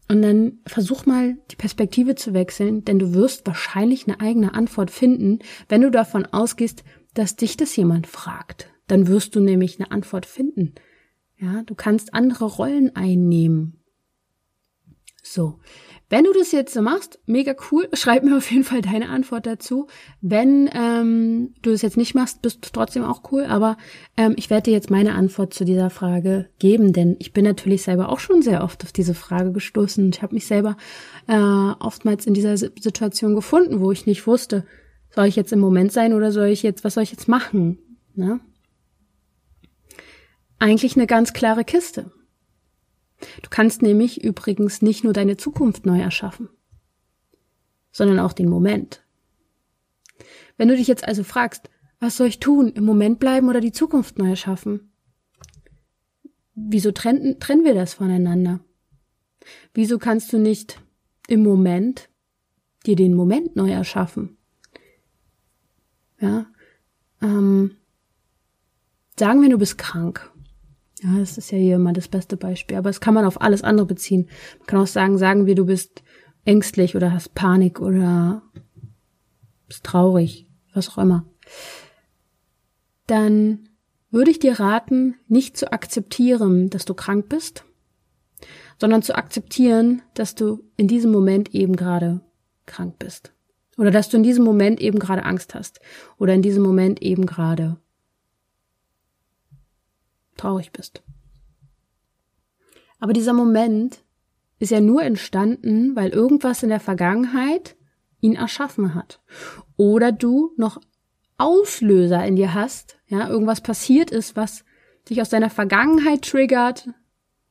Und 0.09 0.23
dann 0.23 0.61
versuch 0.64 1.04
mal 1.04 1.37
die 1.50 1.57
Perspektive 1.57 2.14
zu 2.14 2.33
wechseln, 2.33 2.87
denn 2.87 2.99
du 2.99 3.12
wirst 3.12 3.47
wahrscheinlich 3.47 4.09
eine 4.09 4.21
eigene 4.21 4.54
Antwort 4.54 4.90
finden, 4.90 5.40
wenn 5.69 5.83
du 5.83 5.90
davon 5.90 6.25
ausgehst, 6.25 6.85
dass 7.12 7.37
dich 7.37 7.59
das 7.59 7.76
jemand 7.76 8.07
fragt. 8.07 8.71
Dann 8.87 9.09
wirst 9.09 9.37
du 9.37 9.40
nämlich 9.40 9.78
eine 9.78 9.90
Antwort 9.90 10.25
finden. 10.25 10.75
Ja, 11.37 11.64
du 11.64 11.75
kannst 11.75 12.14
andere 12.14 12.47
Rollen 12.47 12.97
einnehmen. 12.97 13.85
So. 15.23 15.59
Wenn 16.14 16.23
du 16.23 16.33
das 16.33 16.52
jetzt 16.52 16.73
so 16.73 16.80
machst, 16.80 17.18
mega 17.26 17.56
cool, 17.73 17.88
schreib 17.92 18.23
mir 18.23 18.37
auf 18.37 18.49
jeden 18.49 18.62
Fall 18.62 18.83
deine 18.83 19.09
Antwort 19.09 19.47
dazu. 19.47 19.88
Wenn 20.21 20.71
ähm, 20.73 21.54
du 21.61 21.73
das 21.73 21.83
jetzt 21.83 21.97
nicht 21.97 22.14
machst, 22.14 22.40
bist 22.40 22.64
du 22.64 22.71
trotzdem 22.73 23.02
auch 23.02 23.33
cool, 23.33 23.47
aber 23.47 23.76
ähm, 24.16 24.35
ich 24.37 24.49
werde 24.49 24.71
dir 24.71 24.75
jetzt 24.75 24.92
meine 24.92 25.16
Antwort 25.16 25.52
zu 25.54 25.64
dieser 25.64 25.90
Frage 25.90 26.49
geben, 26.61 26.92
denn 26.92 27.16
ich 27.18 27.33
bin 27.33 27.44
natürlich 27.44 27.83
selber 27.83 28.11
auch 28.11 28.21
schon 28.21 28.42
sehr 28.42 28.62
oft 28.62 28.85
auf 28.85 28.92
diese 28.92 29.12
Frage 29.12 29.50
gestoßen 29.50 30.09
ich 30.11 30.23
habe 30.23 30.35
mich 30.35 30.47
selber 30.47 30.76
äh, 31.26 31.35
oftmals 31.35 32.28
in 32.28 32.35
dieser 32.35 32.56
Situation 32.56 33.35
gefunden, 33.35 33.80
wo 33.80 33.90
ich 33.90 34.06
nicht 34.06 34.25
wusste, 34.28 34.64
soll 35.11 35.26
ich 35.26 35.35
jetzt 35.35 35.52
im 35.52 35.59
Moment 35.59 35.90
sein 35.90 36.12
oder 36.12 36.30
soll 36.30 36.47
ich 36.47 36.62
jetzt, 36.62 36.85
was 36.85 36.94
soll 36.94 37.02
ich 37.02 37.11
jetzt 37.11 37.26
machen? 37.26 37.80
Ne? 38.14 38.38
Eigentlich 40.61 40.94
eine 40.94 41.09
ganz 41.09 41.33
klare 41.33 41.64
Kiste. 41.64 42.12
Du 43.43 43.50
kannst 43.50 43.83
nämlich 43.83 44.23
übrigens 44.23 44.83
nicht 44.83 45.04
nur 45.04 45.12
deine 45.12 45.37
Zukunft 45.37 45.87
neu 45.87 46.00
erschaffen, 46.00 46.49
sondern 47.93 48.19
auch 48.19 48.33
den 48.33 48.49
Moment. 48.49 49.04
Wenn 50.57 50.69
du 50.69 50.76
dich 50.76 50.87
jetzt 50.87 51.07
also 51.07 51.25
fragst, 51.25 51.71
was 52.00 52.16
soll 52.16 52.26
ich 52.26 52.40
tun, 52.40 52.69
im 52.69 52.85
Moment 52.85 53.19
bleiben 53.19 53.49
oder 53.49 53.61
die 53.61 53.73
Zukunft 53.73 54.19
neu 54.19 54.31
erschaffen? 54.31 54.93
Wieso 56.54 56.93
trennen, 56.93 57.40
trennen 57.40 57.64
wir 57.64 57.75
das 57.75 57.95
voneinander? 57.95 58.61
Wieso 59.73 59.99
kannst 59.99 60.33
du 60.33 60.38
nicht 60.38 60.81
im 61.28 61.43
Moment 61.43 62.09
dir 62.87 62.97
den 62.97 63.14
Moment 63.14 63.57
neu 63.57 63.71
erschaffen? 63.71 64.37
Ja, 66.21 66.47
ähm, 67.21 67.76
sagen 69.19 69.43
wir, 69.43 69.49
du 69.49 69.59
bist 69.59 69.78
krank 69.78 70.31
ja, 71.04 71.18
das 71.18 71.37
ist 71.37 71.50
ja 71.50 71.58
hier 71.58 71.76
immer 71.76 71.92
das 71.92 72.08
beste 72.08 72.37
Beispiel. 72.37 72.78
Aber 72.78 72.88
es 72.88 73.00
kann 73.00 73.14
man 73.14 73.26
auf 73.26 73.40
alles 73.40 73.62
andere 73.62 73.87
beziehen. 73.87 74.28
Man 74.58 74.66
kann 74.66 74.80
auch 74.80 74.87
sagen, 74.87 75.18
sagen 75.18 75.44
wir, 75.44 75.54
du 75.54 75.66
bist 75.66 76.02
ängstlich 76.46 76.96
oder 76.96 77.12
hast 77.12 77.34
Panik 77.34 77.80
oder 77.80 78.42
bist 79.68 79.84
traurig, 79.84 80.49
was 80.73 80.88
auch 80.88 80.99
immer. 80.99 81.26
Dann 83.06 83.68
würde 84.11 84.30
ich 84.30 84.38
dir 84.38 84.58
raten, 84.58 85.16
nicht 85.28 85.58
zu 85.58 85.73
akzeptieren, 85.73 86.70
dass 86.70 86.87
du 86.87 86.94
krank 86.94 87.28
bist, 87.28 87.64
sondern 88.78 89.02
zu 89.02 89.14
akzeptieren, 89.14 90.02
dass 90.14 90.34
du 90.34 90.64
in 90.76 90.88
diesem 90.88 91.12
Moment 91.12 91.54
eben 91.54 91.76
gerade 91.76 92.20
krank 92.64 92.99
bist. 92.99 93.32
Oder 93.76 93.90
dass 93.90 94.08
du 94.08 94.16
in 94.16 94.23
diesem 94.23 94.44
Moment 94.44 94.80
eben 94.80 94.99
gerade 94.99 95.25
Angst 95.25 95.54
hast. 95.54 95.80
Oder 96.16 96.32
in 96.32 96.42
diesem 96.42 96.62
Moment 96.62 97.02
eben 97.02 97.26
gerade 97.26 97.76
traurig 100.37 100.73
bist. 100.73 101.03
Aber 102.99 103.12
dieser 103.12 103.33
Moment 103.33 104.03
ist 104.59 104.71
ja 104.71 104.81
nur 104.81 105.03
entstanden, 105.03 105.95
weil 105.97 106.11
irgendwas 106.11 106.62
in 106.62 106.69
der 106.69 106.81
Vergangenheit 106.81 107.76
ihn 108.21 108.35
erschaffen 108.35 108.95
hat. 108.95 109.21
Oder 109.76 110.12
du 110.12 110.53
noch 110.57 110.81
Auslöser 111.37 112.25
in 112.25 112.37
dir 112.37 112.55
hast, 112.55 112.97
ja, 113.07 113.29
irgendwas 113.29 113.61
passiert 113.61 114.11
ist, 114.11 114.37
was 114.37 114.64
dich 115.09 115.21
aus 115.21 115.29
deiner 115.29 115.50
Vergangenheit 115.50 116.23
triggert 116.23 116.88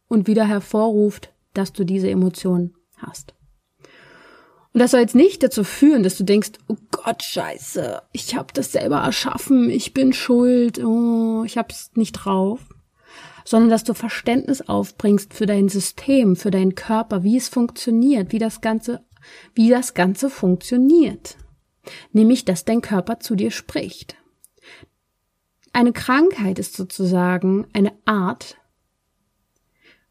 und 0.08 0.28
wieder 0.28 0.46
hervorruft, 0.46 1.34
dass 1.54 1.74
du 1.74 1.84
diese 1.84 2.10
Emotion 2.10 2.74
hast. 2.98 3.36
Und 4.74 4.80
das 4.80 4.92
soll 4.92 5.02
jetzt 5.02 5.13
nicht 5.13 5.44
dazu 5.44 5.63
führen, 5.63 6.02
dass 6.02 6.18
du 6.18 6.24
denkst, 6.24 6.54
oh 6.68 6.78
Gott, 6.90 7.22
scheiße, 7.22 8.02
ich 8.12 8.36
habe 8.36 8.54
das 8.54 8.72
selber 8.72 8.98
erschaffen, 8.98 9.70
ich 9.70 9.94
bin 9.94 10.13
schuld, 10.13 10.84
oh, 10.84 11.44
ich 11.46 11.60
hab's 11.60 11.92
nicht 11.94 12.13
drauf. 12.13 12.73
Sondern 13.45 13.69
dass 13.69 13.83
du 13.83 13.93
Verständnis 13.93 14.62
aufbringst 14.62 15.33
für 15.33 15.45
dein 15.45 15.69
System, 15.69 16.35
für 16.35 16.51
deinen 16.51 16.75
Körper, 16.75 17.23
wie 17.23 17.38
es 17.38 17.50
funktioniert, 17.50 18.31
wie 18.31 18.39
das 18.39 18.62
Ganze, 18.62 19.03
wie 19.53 19.69
das 19.69 19.93
Ganze 19.93 20.29
funktioniert. 20.29 21.38
Nämlich, 22.12 22.45
dass 22.45 22.65
dein 22.65 22.81
Körper 22.81 23.19
zu 23.19 23.35
dir 23.35 23.51
spricht. 23.51 24.15
Eine 25.73 25.91
Krankheit 25.91 26.59
ist 26.59 26.75
sozusagen 26.75 27.67
eine 27.73 27.91
Art, 28.05 28.57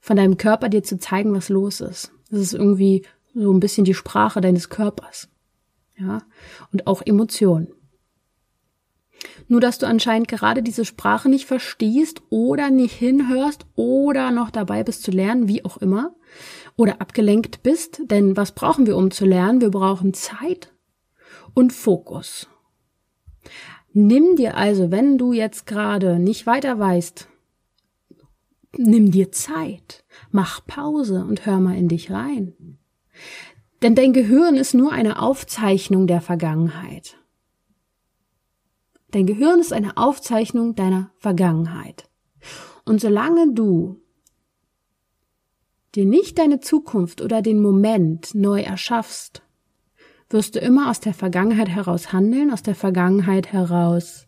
von 0.00 0.16
deinem 0.16 0.36
Körper 0.36 0.68
dir 0.68 0.82
zu 0.82 0.98
zeigen, 0.98 1.32
was 1.32 1.48
los 1.48 1.80
ist. 1.80 2.12
Das 2.28 2.40
ist 2.40 2.54
irgendwie 2.54 3.06
so 3.34 3.52
ein 3.52 3.60
bisschen 3.60 3.84
die 3.84 3.94
Sprache 3.94 4.40
deines 4.40 4.68
Körpers. 4.68 5.28
Ja, 5.96 6.22
und 6.72 6.86
auch 6.88 7.02
Emotionen. 7.02 7.68
Nur 9.48 9.60
dass 9.60 9.78
du 9.78 9.86
anscheinend 9.86 10.28
gerade 10.28 10.62
diese 10.62 10.84
Sprache 10.84 11.28
nicht 11.28 11.46
verstehst 11.46 12.22
oder 12.30 12.70
nicht 12.70 12.94
hinhörst 12.94 13.66
oder 13.74 14.30
noch 14.30 14.50
dabei 14.50 14.84
bist 14.84 15.02
zu 15.02 15.10
lernen, 15.10 15.48
wie 15.48 15.64
auch 15.64 15.76
immer, 15.76 16.14
oder 16.76 17.00
abgelenkt 17.00 17.62
bist, 17.62 18.02
denn 18.10 18.36
was 18.36 18.52
brauchen 18.52 18.86
wir, 18.86 18.96
um 18.96 19.10
zu 19.10 19.26
lernen? 19.26 19.60
Wir 19.60 19.70
brauchen 19.70 20.14
Zeit 20.14 20.72
und 21.54 21.72
Fokus. 21.72 22.48
Nimm 23.92 24.36
dir 24.36 24.56
also, 24.56 24.90
wenn 24.90 25.18
du 25.18 25.32
jetzt 25.32 25.66
gerade 25.66 26.18
nicht 26.18 26.46
weiter 26.46 26.78
weißt, 26.78 27.28
nimm 28.76 29.10
dir 29.10 29.32
Zeit, 29.32 30.04
mach 30.30 30.64
Pause 30.66 31.24
und 31.28 31.44
hör 31.44 31.60
mal 31.60 31.76
in 31.76 31.88
dich 31.88 32.10
rein. 32.10 32.78
Denn 33.82 33.94
dein 33.94 34.12
Gehirn 34.12 34.56
ist 34.56 34.74
nur 34.74 34.92
eine 34.92 35.20
Aufzeichnung 35.20 36.06
der 36.06 36.20
Vergangenheit. 36.20 37.18
Dein 39.12 39.26
Gehirn 39.26 39.60
ist 39.60 39.72
eine 39.72 39.98
Aufzeichnung 39.98 40.74
deiner 40.74 41.10
Vergangenheit. 41.18 42.08
Und 42.84 43.00
solange 43.00 43.52
du 43.52 44.00
dir 45.94 46.06
nicht 46.06 46.38
deine 46.38 46.60
Zukunft 46.60 47.20
oder 47.20 47.42
den 47.42 47.60
Moment 47.60 48.34
neu 48.34 48.62
erschaffst, 48.62 49.42
wirst 50.30 50.54
du 50.54 50.60
immer 50.60 50.90
aus 50.90 51.00
der 51.00 51.12
Vergangenheit 51.12 51.68
heraus 51.68 52.12
handeln, 52.12 52.50
aus 52.50 52.62
der 52.62 52.74
Vergangenheit 52.74 53.52
heraus 53.52 54.26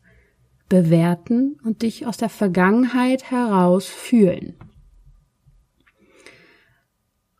bewerten 0.69 1.59
und 1.65 1.81
dich 1.81 2.07
aus 2.07 2.19
der 2.19 2.29
Vergangenheit 2.29 3.31
heraus 3.31 3.87
fühlen. 3.87 4.55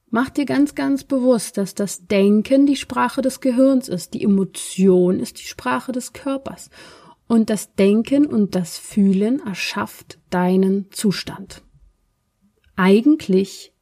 Mach 0.09 0.31
dir 0.31 0.47
ganz, 0.47 0.75
ganz 0.75 1.05
bewusst, 1.05 1.59
dass 1.59 1.75
das 1.75 2.07
Denken 2.07 2.65
die 2.65 2.77
Sprache 2.77 3.21
des 3.21 3.41
Gehirns 3.41 3.89
ist, 3.89 4.15
die 4.15 4.23
Emotion 4.23 5.21
ist 5.21 5.41
die 5.41 5.47
Sprache 5.47 5.93
des 5.93 6.13
Körpers. 6.15 6.71
Und 7.27 7.51
das 7.51 7.75
Denken 7.75 8.27
und 8.27 8.55
das 8.55 8.79
Fühlen 8.79 9.41
erschafft 9.41 10.19
deinen 10.31 10.91
Zustand. 10.91 11.63
Eigentlich 12.77 13.73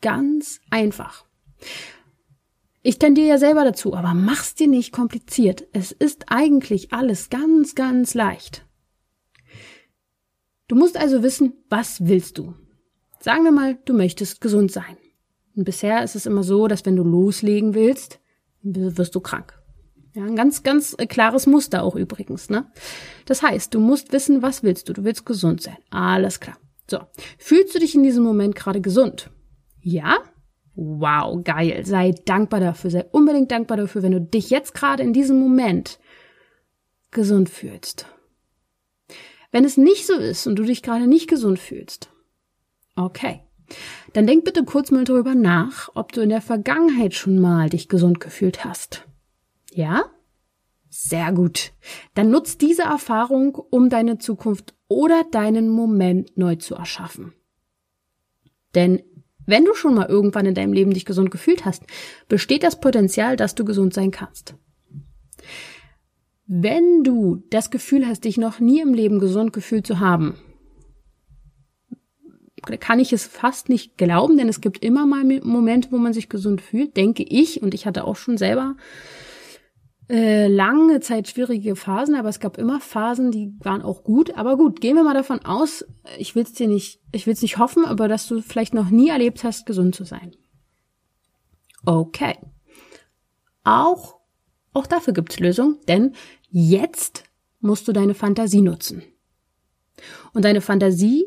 ganz 0.00 0.60
einfach. 0.70 1.24
Ich 2.82 2.98
tendiere 2.98 3.28
ja 3.28 3.38
selber 3.38 3.64
dazu, 3.64 3.94
aber 3.94 4.12
mach's 4.12 4.54
dir 4.54 4.68
nicht 4.68 4.92
kompliziert. 4.92 5.66
Es 5.72 5.90
ist 5.92 6.26
eigentlich 6.28 6.92
alles 6.92 7.30
ganz, 7.30 7.74
ganz 7.74 8.12
leicht. 8.12 8.66
Du 10.68 10.76
musst 10.76 10.98
also 10.98 11.22
wissen, 11.22 11.54
was 11.70 12.06
willst 12.06 12.36
du? 12.36 12.54
Sagen 13.20 13.44
wir 13.44 13.52
mal, 13.52 13.78
du 13.86 13.94
möchtest 13.94 14.42
gesund 14.42 14.70
sein. 14.70 14.98
Und 15.56 15.64
bisher 15.64 16.04
ist 16.04 16.14
es 16.14 16.26
immer 16.26 16.42
so, 16.42 16.68
dass 16.68 16.84
wenn 16.84 16.96
du 16.96 17.04
loslegen 17.04 17.72
willst, 17.72 18.20
wirst 18.60 19.14
du 19.14 19.20
krank. 19.20 19.58
Ja, 20.14 20.22
ein 20.24 20.36
ganz, 20.36 20.62
ganz 20.62 20.94
äh, 20.96 21.06
klares 21.06 21.46
Muster 21.46 21.82
auch 21.82 21.96
übrigens, 21.96 22.48
ne? 22.48 22.70
Das 23.26 23.42
heißt, 23.42 23.74
du 23.74 23.80
musst 23.80 24.12
wissen, 24.12 24.42
was 24.42 24.62
willst 24.62 24.88
du? 24.88 24.92
Du 24.92 25.02
willst 25.02 25.26
gesund 25.26 25.60
sein. 25.60 25.76
Alles 25.90 26.38
klar. 26.38 26.56
So. 26.88 27.00
Fühlst 27.38 27.74
du 27.74 27.80
dich 27.80 27.96
in 27.96 28.04
diesem 28.04 28.22
Moment 28.22 28.54
gerade 28.54 28.80
gesund? 28.80 29.30
Ja? 29.80 30.18
Wow, 30.76 31.42
geil. 31.42 31.84
Sei 31.84 32.14
dankbar 32.24 32.60
dafür. 32.60 32.90
Sei 32.90 33.04
unbedingt 33.10 33.50
dankbar 33.50 33.76
dafür, 33.76 34.02
wenn 34.02 34.12
du 34.12 34.20
dich 34.20 34.50
jetzt 34.50 34.74
gerade 34.74 35.02
in 35.02 35.12
diesem 35.12 35.40
Moment 35.40 35.98
gesund 37.10 37.48
fühlst. 37.48 38.06
Wenn 39.50 39.64
es 39.64 39.76
nicht 39.76 40.06
so 40.06 40.14
ist 40.14 40.46
und 40.46 40.56
du 40.56 40.64
dich 40.64 40.82
gerade 40.82 41.06
nicht 41.06 41.28
gesund 41.28 41.58
fühlst, 41.58 42.08
okay, 42.96 43.40
dann 44.12 44.26
denk 44.26 44.44
bitte 44.44 44.64
kurz 44.64 44.90
mal 44.90 45.04
darüber 45.04 45.34
nach, 45.34 45.90
ob 45.94 46.12
du 46.12 46.20
in 46.20 46.28
der 46.28 46.40
Vergangenheit 46.40 47.14
schon 47.14 47.38
mal 47.38 47.68
dich 47.68 47.88
gesund 47.88 48.20
gefühlt 48.20 48.64
hast. 48.64 49.06
Ja? 49.74 50.04
Sehr 50.88 51.32
gut. 51.32 51.72
Dann 52.14 52.30
nutz 52.30 52.56
diese 52.56 52.82
Erfahrung, 52.82 53.56
um 53.56 53.90
deine 53.90 54.18
Zukunft 54.18 54.74
oder 54.86 55.24
deinen 55.24 55.68
Moment 55.68 56.36
neu 56.38 56.54
zu 56.54 56.76
erschaffen. 56.76 57.32
Denn 58.76 59.02
wenn 59.46 59.64
du 59.64 59.74
schon 59.74 59.94
mal 59.94 60.08
irgendwann 60.08 60.46
in 60.46 60.54
deinem 60.54 60.72
Leben 60.72 60.94
dich 60.94 61.04
gesund 61.04 61.32
gefühlt 61.32 61.64
hast, 61.64 61.82
besteht 62.28 62.62
das 62.62 62.78
Potenzial, 62.80 63.36
dass 63.36 63.56
du 63.56 63.64
gesund 63.64 63.92
sein 63.92 64.12
kannst. 64.12 64.54
Wenn 66.46 67.02
du 67.02 67.42
das 67.50 67.70
Gefühl 67.70 68.06
hast, 68.06 68.24
dich 68.24 68.38
noch 68.38 68.60
nie 68.60 68.80
im 68.80 68.94
Leben 68.94 69.18
gesund 69.18 69.52
gefühlt 69.52 69.86
zu 69.86 69.98
haben, 69.98 70.36
kann 72.78 73.00
ich 73.00 73.12
es 73.12 73.26
fast 73.26 73.68
nicht 73.68 73.98
glauben, 73.98 74.38
denn 74.38 74.48
es 74.48 74.60
gibt 74.60 74.84
immer 74.84 75.04
mal 75.04 75.24
Momente, 75.42 75.90
wo 75.90 75.98
man 75.98 76.12
sich 76.12 76.28
gesund 76.28 76.62
fühlt, 76.62 76.96
denke 76.96 77.24
ich, 77.24 77.62
und 77.62 77.74
ich 77.74 77.84
hatte 77.86 78.04
auch 78.04 78.16
schon 78.16 78.38
selber 78.38 78.76
äh, 80.08 80.48
lange 80.48 81.00
Zeit 81.00 81.28
schwierige 81.28 81.76
Phasen, 81.76 82.14
aber 82.14 82.28
es 82.28 82.40
gab 82.40 82.58
immer 82.58 82.80
Phasen, 82.80 83.30
die 83.30 83.54
waren 83.60 83.82
auch 83.82 84.04
gut. 84.04 84.36
Aber 84.36 84.56
gut, 84.56 84.80
gehen 84.80 84.96
wir 84.96 85.04
mal 85.04 85.14
davon 85.14 85.44
aus, 85.44 85.84
ich 86.18 86.34
will 86.34 86.42
es 86.42 86.52
dir 86.52 86.68
nicht, 86.68 87.00
ich 87.12 87.26
will 87.26 87.32
es 87.32 87.42
nicht 87.42 87.58
hoffen, 87.58 87.84
aber 87.84 88.08
dass 88.08 88.26
du 88.26 88.42
vielleicht 88.42 88.74
noch 88.74 88.90
nie 88.90 89.08
erlebt 89.08 89.44
hast, 89.44 89.66
gesund 89.66 89.94
zu 89.94 90.04
sein. 90.04 90.32
Okay. 91.86 92.36
Auch, 93.64 94.18
auch 94.74 94.86
dafür 94.86 95.14
gibt's 95.14 95.40
Lösungen, 95.40 95.78
denn 95.88 96.12
jetzt 96.50 97.24
musst 97.60 97.88
du 97.88 97.92
deine 97.92 98.14
Fantasie 98.14 98.60
nutzen. 98.60 99.02
Und 100.34 100.44
deine 100.44 100.60
Fantasie 100.60 101.24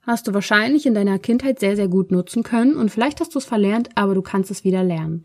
hast 0.00 0.26
du 0.26 0.34
wahrscheinlich 0.34 0.86
in 0.86 0.94
deiner 0.94 1.18
Kindheit 1.20 1.60
sehr, 1.60 1.76
sehr 1.76 1.88
gut 1.88 2.10
nutzen 2.10 2.42
können 2.42 2.76
und 2.76 2.90
vielleicht 2.90 3.20
hast 3.20 3.34
du 3.34 3.38
es 3.38 3.44
verlernt, 3.44 3.90
aber 3.94 4.14
du 4.14 4.22
kannst 4.22 4.50
es 4.50 4.64
wieder 4.64 4.82
lernen. 4.82 5.24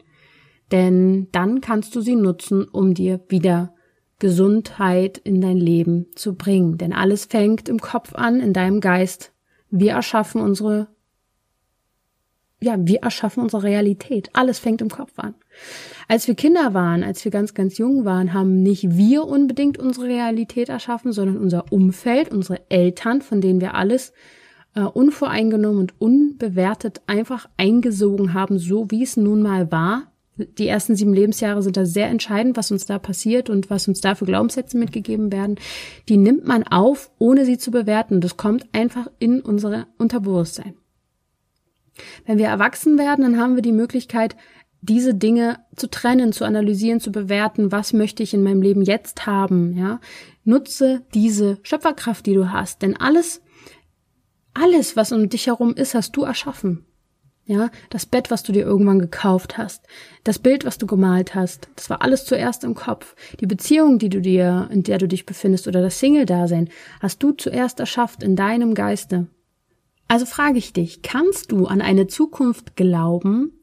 Denn 0.71 1.27
dann 1.31 1.61
kannst 1.61 1.95
du 1.95 2.01
sie 2.01 2.15
nutzen, 2.15 2.65
um 2.65 2.93
dir 2.93 3.21
wieder 3.29 3.73
Gesundheit 4.19 5.17
in 5.17 5.41
dein 5.41 5.57
Leben 5.57 6.07
zu 6.15 6.35
bringen. 6.35 6.77
Denn 6.77 6.93
alles 6.93 7.25
fängt 7.25 7.69
im 7.69 7.79
Kopf 7.79 8.13
an, 8.13 8.39
in 8.39 8.53
deinem 8.53 8.81
Geist. 8.81 9.31
Wir 9.69 9.93
erschaffen 9.93 10.41
unsere, 10.41 10.87
ja, 12.59 12.75
wir 12.79 13.03
erschaffen 13.03 13.43
unsere 13.43 13.63
Realität. 13.63 14.29
Alles 14.33 14.59
fängt 14.59 14.81
im 14.81 14.89
Kopf 14.89 15.13
an. 15.17 15.35
Als 16.07 16.27
wir 16.27 16.35
Kinder 16.35 16.73
waren, 16.73 17.03
als 17.03 17.23
wir 17.25 17.31
ganz, 17.31 17.53
ganz 17.53 17.77
jung 17.77 18.05
waren, 18.05 18.33
haben 18.33 18.63
nicht 18.63 18.97
wir 18.97 19.25
unbedingt 19.25 19.77
unsere 19.77 20.07
Realität 20.07 20.69
erschaffen, 20.69 21.11
sondern 21.11 21.37
unser 21.37 21.71
Umfeld, 21.71 22.31
unsere 22.31 22.69
Eltern, 22.69 23.21
von 23.21 23.39
denen 23.39 23.61
wir 23.61 23.75
alles 23.75 24.13
äh, 24.73 24.81
unvoreingenommen 24.81 25.79
und 25.79 26.01
unbewertet 26.01 27.01
einfach 27.07 27.47
eingesogen 27.57 28.33
haben, 28.33 28.57
so 28.57 28.89
wie 28.89 29.03
es 29.03 29.15
nun 29.15 29.43
mal 29.43 29.71
war. 29.71 30.11
Die 30.37 30.67
ersten 30.67 30.95
sieben 30.95 31.13
Lebensjahre 31.13 31.63
sind 31.63 31.77
da 31.77 31.85
sehr 31.85 32.07
entscheidend, 32.07 32.57
was 32.57 32.71
uns 32.71 32.85
da 32.85 32.99
passiert 32.99 33.49
und 33.49 33.69
was 33.69 33.87
uns 33.87 34.01
da 34.01 34.15
für 34.15 34.25
Glaubenssätze 34.25 34.77
mitgegeben 34.77 35.31
werden. 35.31 35.55
Die 36.09 36.17
nimmt 36.17 36.45
man 36.45 36.63
auf, 36.63 37.11
ohne 37.17 37.45
sie 37.45 37.57
zu 37.57 37.71
bewerten. 37.71 38.21
Das 38.21 38.37
kommt 38.37 38.67
einfach 38.73 39.07
in 39.19 39.41
unser 39.41 39.87
Unterbewusstsein. 39.97 40.75
Wenn 42.25 42.37
wir 42.37 42.47
erwachsen 42.47 42.97
werden, 42.97 43.23
dann 43.23 43.39
haben 43.39 43.55
wir 43.55 43.63
die 43.63 43.71
Möglichkeit, 43.71 44.35
diese 44.81 45.15
Dinge 45.15 45.59
zu 45.75 45.89
trennen, 45.89 46.31
zu 46.31 46.45
analysieren, 46.45 46.99
zu 46.99 47.11
bewerten, 47.11 47.71
was 47.71 47.93
möchte 47.93 48.21
ich 48.21 48.33
in 48.33 48.43
meinem 48.43 48.61
Leben 48.61 48.83
jetzt 48.83 49.25
haben, 49.25 49.75
ja? 49.75 49.99
Nutze 50.43 51.01
diese 51.13 51.57
Schöpferkraft, 51.63 52.25
die 52.25 52.33
du 52.33 52.51
hast, 52.51 52.81
denn 52.81 52.95
alles, 52.95 53.41
alles, 54.53 54.95
was 54.95 55.11
um 55.11 55.29
dich 55.29 55.47
herum 55.47 55.73
ist, 55.73 55.95
hast 55.95 56.15
du 56.15 56.23
erschaffen. 56.23 56.85
Ja, 57.49 57.71
das 57.89 58.05
Bett, 58.05 58.29
was 58.29 58.43
du 58.43 58.51
dir 58.51 58.65
irgendwann 58.65 58.99
gekauft 58.99 59.57
hast, 59.57 59.87
das 60.25 60.37
Bild, 60.37 60.65
was 60.65 60.77
du 60.77 60.85
gemalt 60.85 61.33
hast, 61.33 61.69
das 61.77 61.89
war 61.89 62.01
alles 62.01 62.25
zuerst 62.25 62.65
im 62.65 62.75
Kopf. 62.75 63.15
Die 63.39 63.45
Beziehung, 63.45 63.99
die 63.99 64.09
du 64.09 64.19
dir, 64.19 64.67
in 64.69 64.83
der 64.83 64.97
du 64.97 65.07
dich 65.07 65.25
befindest 65.25 65.65
oder 65.65 65.81
das 65.81 65.97
Single-Dasein, 65.99 66.67
hast 66.99 67.23
du 67.23 67.31
zuerst 67.31 67.79
erschafft 67.79 68.21
in 68.21 68.35
deinem 68.35 68.73
Geiste. 68.73 69.27
Also 70.09 70.25
frage 70.25 70.57
ich 70.57 70.73
dich, 70.73 71.01
kannst 71.03 71.53
du 71.53 71.67
an 71.67 71.81
eine 71.81 72.07
Zukunft 72.07 72.75
glauben, 72.75 73.53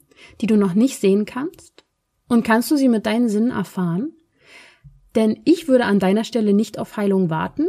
die 0.41 0.47
du 0.47 0.57
noch 0.57 0.73
nicht 0.73 0.99
sehen 0.99 1.27
kannst? 1.27 1.85
Und 2.27 2.43
kannst 2.43 2.71
du 2.71 2.77
sie 2.77 2.89
mit 2.89 3.05
deinen 3.05 3.29
Sinnen 3.29 3.51
erfahren? 3.51 4.15
Denn 5.15 5.43
ich 5.45 5.69
würde 5.69 5.85
an 5.85 5.99
deiner 5.99 6.25
Stelle 6.25 6.55
nicht 6.55 6.79
auf 6.79 6.97
Heilung 6.97 7.29
warten, 7.29 7.69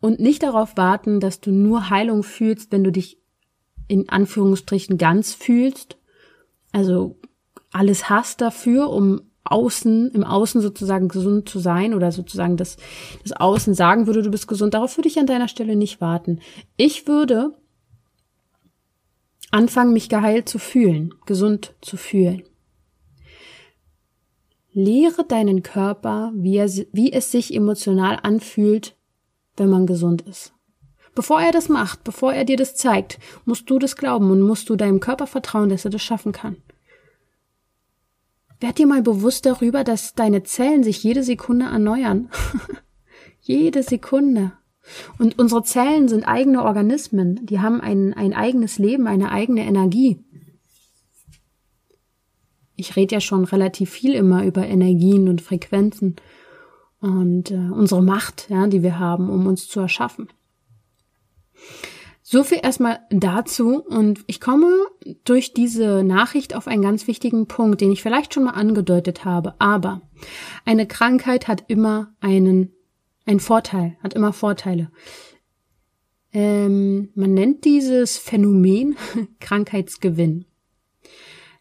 und 0.00 0.18
nicht 0.18 0.42
darauf 0.42 0.76
warten, 0.76 1.20
dass 1.20 1.40
du 1.40 1.50
nur 1.50 1.90
Heilung 1.90 2.22
fühlst, 2.22 2.72
wenn 2.72 2.82
du 2.82 2.90
dich 2.90 3.19
in 3.90 4.08
Anführungsstrichen 4.08 4.98
ganz 4.98 5.34
fühlst. 5.34 5.96
Also 6.72 7.16
alles 7.72 8.08
hast 8.08 8.40
dafür, 8.40 8.88
um 8.88 9.22
außen, 9.42 10.12
im 10.12 10.22
Außen 10.22 10.60
sozusagen 10.60 11.08
gesund 11.08 11.48
zu 11.48 11.58
sein 11.58 11.92
oder 11.94 12.12
sozusagen 12.12 12.56
das, 12.56 12.76
das 13.22 13.32
Außen 13.32 13.74
sagen 13.74 14.06
würde, 14.06 14.22
du 14.22 14.30
bist 14.30 14.46
gesund. 14.46 14.74
Darauf 14.74 14.96
würde 14.96 15.08
ich 15.08 15.18
an 15.18 15.26
deiner 15.26 15.48
Stelle 15.48 15.74
nicht 15.74 16.00
warten. 16.00 16.38
Ich 16.76 17.08
würde 17.08 17.54
anfangen, 19.50 19.92
mich 19.92 20.08
geheilt 20.08 20.48
zu 20.48 20.58
fühlen, 20.58 21.14
gesund 21.26 21.74
zu 21.80 21.96
fühlen. 21.96 22.44
Lehre 24.72 25.24
deinen 25.24 25.64
Körper, 25.64 26.30
wie, 26.36 26.58
er, 26.58 26.70
wie 26.92 27.12
es 27.12 27.32
sich 27.32 27.52
emotional 27.52 28.20
anfühlt, 28.22 28.94
wenn 29.56 29.68
man 29.68 29.86
gesund 29.86 30.22
ist. 30.22 30.52
Bevor 31.14 31.40
er 31.40 31.52
das 31.52 31.68
macht, 31.68 32.04
bevor 32.04 32.32
er 32.32 32.44
dir 32.44 32.56
das 32.56 32.76
zeigt, 32.76 33.18
musst 33.44 33.68
du 33.68 33.78
das 33.78 33.96
glauben 33.96 34.30
und 34.30 34.42
musst 34.42 34.68
du 34.70 34.76
deinem 34.76 35.00
Körper 35.00 35.26
vertrauen, 35.26 35.68
dass 35.68 35.84
er 35.84 35.90
das 35.90 36.02
schaffen 36.02 36.32
kann. 36.32 36.56
Werd 38.60 38.78
dir 38.78 38.86
mal 38.86 39.02
bewusst 39.02 39.46
darüber, 39.46 39.84
dass 39.84 40.14
deine 40.14 40.42
Zellen 40.42 40.84
sich 40.84 41.02
jede 41.02 41.22
Sekunde 41.22 41.66
erneuern. 41.66 42.30
jede 43.40 43.82
Sekunde. 43.82 44.52
Und 45.18 45.38
unsere 45.38 45.62
Zellen 45.62 46.08
sind 46.08 46.24
eigene 46.24 46.62
Organismen. 46.62 47.46
Die 47.46 47.60
haben 47.60 47.80
ein, 47.80 48.12
ein 48.14 48.34
eigenes 48.34 48.78
Leben, 48.78 49.06
eine 49.06 49.32
eigene 49.32 49.64
Energie. 49.64 50.18
Ich 52.76 52.96
rede 52.96 53.16
ja 53.16 53.20
schon 53.20 53.44
relativ 53.44 53.90
viel 53.90 54.14
immer 54.14 54.44
über 54.44 54.66
Energien 54.66 55.28
und 55.28 55.42
Frequenzen 55.42 56.16
und 57.00 57.50
äh, 57.50 57.56
unsere 57.56 58.02
Macht, 58.02 58.48
ja, 58.48 58.66
die 58.66 58.82
wir 58.82 58.98
haben, 58.98 59.28
um 59.30 59.46
uns 59.46 59.68
zu 59.68 59.80
erschaffen. 59.80 60.28
So 62.22 62.44
viel 62.44 62.60
erstmal 62.62 63.00
dazu 63.10 63.82
und 63.82 64.20
ich 64.28 64.40
komme 64.40 64.72
durch 65.24 65.52
diese 65.52 66.04
Nachricht 66.04 66.54
auf 66.54 66.68
einen 66.68 66.82
ganz 66.82 67.08
wichtigen 67.08 67.48
Punkt, 67.48 67.80
den 67.80 67.90
ich 67.90 68.02
vielleicht 68.02 68.34
schon 68.34 68.44
mal 68.44 68.52
angedeutet 68.52 69.24
habe. 69.24 69.54
Aber 69.58 70.02
eine 70.64 70.86
Krankheit 70.86 71.48
hat 71.48 71.64
immer 71.66 72.14
einen, 72.20 72.72
einen 73.26 73.40
Vorteil, 73.40 73.96
hat 74.02 74.14
immer 74.14 74.32
Vorteile. 74.32 74.92
Ähm, 76.32 77.08
man 77.16 77.34
nennt 77.34 77.64
dieses 77.64 78.16
Phänomen 78.16 78.96
Krankheitsgewinn. 79.40 80.44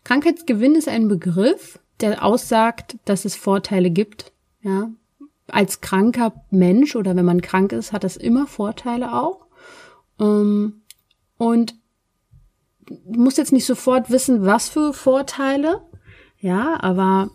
Krankheitsgewinn 0.03 0.75
ist 0.75 0.87
ein 0.87 1.07
Begriff, 1.07 1.79
der 1.99 2.23
aussagt, 2.23 2.97
dass 3.05 3.25
es 3.25 3.35
Vorteile 3.35 3.89
gibt. 3.89 4.33
Ja, 4.61 4.91
als 5.47 5.81
kranker 5.81 6.45
Mensch 6.51 6.95
oder 6.95 7.15
wenn 7.15 7.25
man 7.25 7.41
krank 7.41 7.71
ist, 7.71 7.91
hat 7.91 8.03
das 8.03 8.17
immer 8.17 8.47
Vorteile 8.47 9.13
auch. 9.13 9.48
Ähm, 10.19 10.81
und 11.37 11.75
du 12.87 13.19
musst 13.19 13.37
jetzt 13.37 13.53
nicht 13.53 13.65
sofort 13.65 14.09
wissen, 14.09 14.45
was 14.45 14.69
für 14.69 14.93
Vorteile, 14.93 15.81
ja, 16.39 16.81
aber 16.81 17.29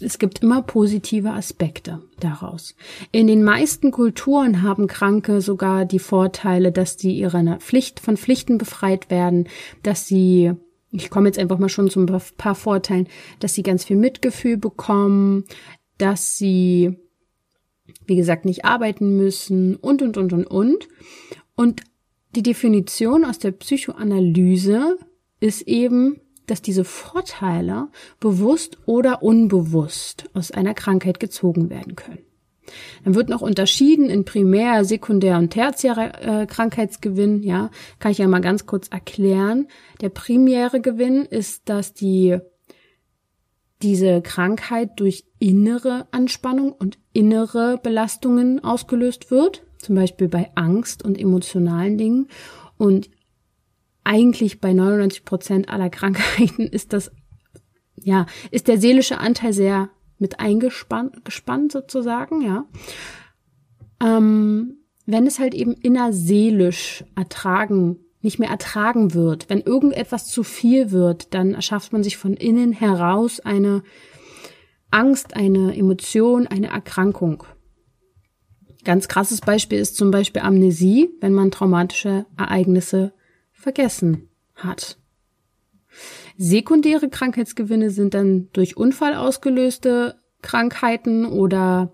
es 0.00 0.18
gibt 0.18 0.42
immer 0.42 0.62
positive 0.62 1.30
Aspekte 1.30 2.02
daraus. 2.18 2.74
In 3.12 3.26
den 3.26 3.44
meisten 3.44 3.92
Kulturen 3.92 4.62
haben 4.62 4.88
Kranke 4.88 5.40
sogar 5.40 5.84
die 5.84 6.00
Vorteile, 6.00 6.72
dass 6.72 6.98
sie 6.98 7.12
ihrer 7.12 7.56
Pflicht 7.58 8.00
von 8.00 8.16
Pflichten 8.16 8.58
befreit 8.58 9.10
werden, 9.10 9.48
dass 9.82 10.06
sie 10.06 10.54
ich 10.92 11.10
komme 11.10 11.28
jetzt 11.28 11.38
einfach 11.38 11.58
mal 11.58 11.70
schon 11.70 11.90
zu 11.90 12.00
ein 12.00 12.22
paar 12.36 12.54
Vorteilen, 12.54 13.08
dass 13.40 13.54
sie 13.54 13.62
ganz 13.62 13.84
viel 13.84 13.96
Mitgefühl 13.96 14.58
bekommen, 14.58 15.44
dass 15.98 16.36
sie, 16.36 16.96
wie 18.06 18.16
gesagt, 18.16 18.44
nicht 18.44 18.64
arbeiten 18.64 19.16
müssen 19.16 19.76
und, 19.76 20.02
und, 20.02 20.18
und, 20.18 20.32
und, 20.32 20.46
und. 20.46 20.88
Und 21.54 21.82
die 22.34 22.42
Definition 22.42 23.24
aus 23.24 23.38
der 23.38 23.52
Psychoanalyse 23.52 24.98
ist 25.40 25.62
eben, 25.62 26.20
dass 26.46 26.62
diese 26.62 26.84
Vorteile 26.84 27.88
bewusst 28.20 28.78
oder 28.86 29.22
unbewusst 29.22 30.28
aus 30.34 30.50
einer 30.50 30.74
Krankheit 30.74 31.20
gezogen 31.20 31.70
werden 31.70 31.94
können. 31.94 32.24
Dann 33.04 33.14
wird 33.14 33.28
noch 33.28 33.42
unterschieden 33.42 34.08
in 34.08 34.24
Primär-, 34.24 34.84
Sekundär- 34.84 35.38
und 35.38 35.50
Tertiäre 35.50 36.12
äh, 36.20 36.46
Krankheitsgewinn. 36.46 37.42
Ja, 37.42 37.70
kann 37.98 38.12
ich 38.12 38.18
ja 38.18 38.28
mal 38.28 38.40
ganz 38.40 38.66
kurz 38.66 38.88
erklären. 38.88 39.66
Der 40.00 40.08
primäre 40.08 40.80
Gewinn 40.80 41.24
ist, 41.24 41.68
dass 41.68 41.92
die 41.92 42.38
diese 43.82 44.22
Krankheit 44.22 45.00
durch 45.00 45.24
innere 45.40 46.06
Anspannung 46.12 46.72
und 46.72 46.98
innere 47.12 47.78
Belastungen 47.82 48.62
ausgelöst 48.62 49.30
wird 49.32 49.64
zum 49.82 49.94
Beispiel 49.94 50.28
bei 50.28 50.50
Angst 50.54 51.04
und 51.04 51.18
emotionalen 51.18 51.98
Dingen. 51.98 52.28
Und 52.78 53.10
eigentlich 54.04 54.60
bei 54.60 54.72
99 54.72 55.24
Prozent 55.24 55.68
aller 55.68 55.90
Krankheiten 55.90 56.66
ist 56.66 56.92
das, 56.92 57.10
ja, 57.96 58.26
ist 58.50 58.68
der 58.68 58.78
seelische 58.78 59.18
Anteil 59.18 59.52
sehr 59.52 59.90
mit 60.18 60.40
eingespannt, 60.40 61.24
gespannt 61.24 61.72
sozusagen, 61.72 62.42
ja. 62.42 62.64
Ähm, 64.00 64.78
wenn 65.04 65.26
es 65.26 65.38
halt 65.38 65.54
eben 65.54 65.72
innerseelisch 65.74 67.04
ertragen, 67.16 67.98
nicht 68.20 68.38
mehr 68.38 68.50
ertragen 68.50 69.14
wird, 69.14 69.50
wenn 69.50 69.60
irgendetwas 69.60 70.28
zu 70.28 70.44
viel 70.44 70.92
wird, 70.92 71.34
dann 71.34 71.54
erschafft 71.54 71.92
man 71.92 72.04
sich 72.04 72.16
von 72.16 72.34
innen 72.34 72.72
heraus 72.72 73.40
eine 73.40 73.82
Angst, 74.92 75.34
eine 75.34 75.76
Emotion, 75.76 76.46
eine 76.46 76.68
Erkrankung. 76.68 77.44
Ganz 78.84 79.08
krasses 79.08 79.40
Beispiel 79.40 79.78
ist 79.78 79.96
zum 79.96 80.10
Beispiel 80.10 80.42
Amnesie, 80.42 81.10
wenn 81.20 81.32
man 81.32 81.50
traumatische 81.50 82.26
Ereignisse 82.36 83.12
vergessen 83.52 84.28
hat. 84.54 84.98
Sekundäre 86.36 87.08
Krankheitsgewinne 87.08 87.90
sind 87.90 88.14
dann 88.14 88.48
durch 88.52 88.76
Unfall 88.76 89.14
ausgelöste 89.14 90.16
Krankheiten 90.40 91.26
oder 91.26 91.92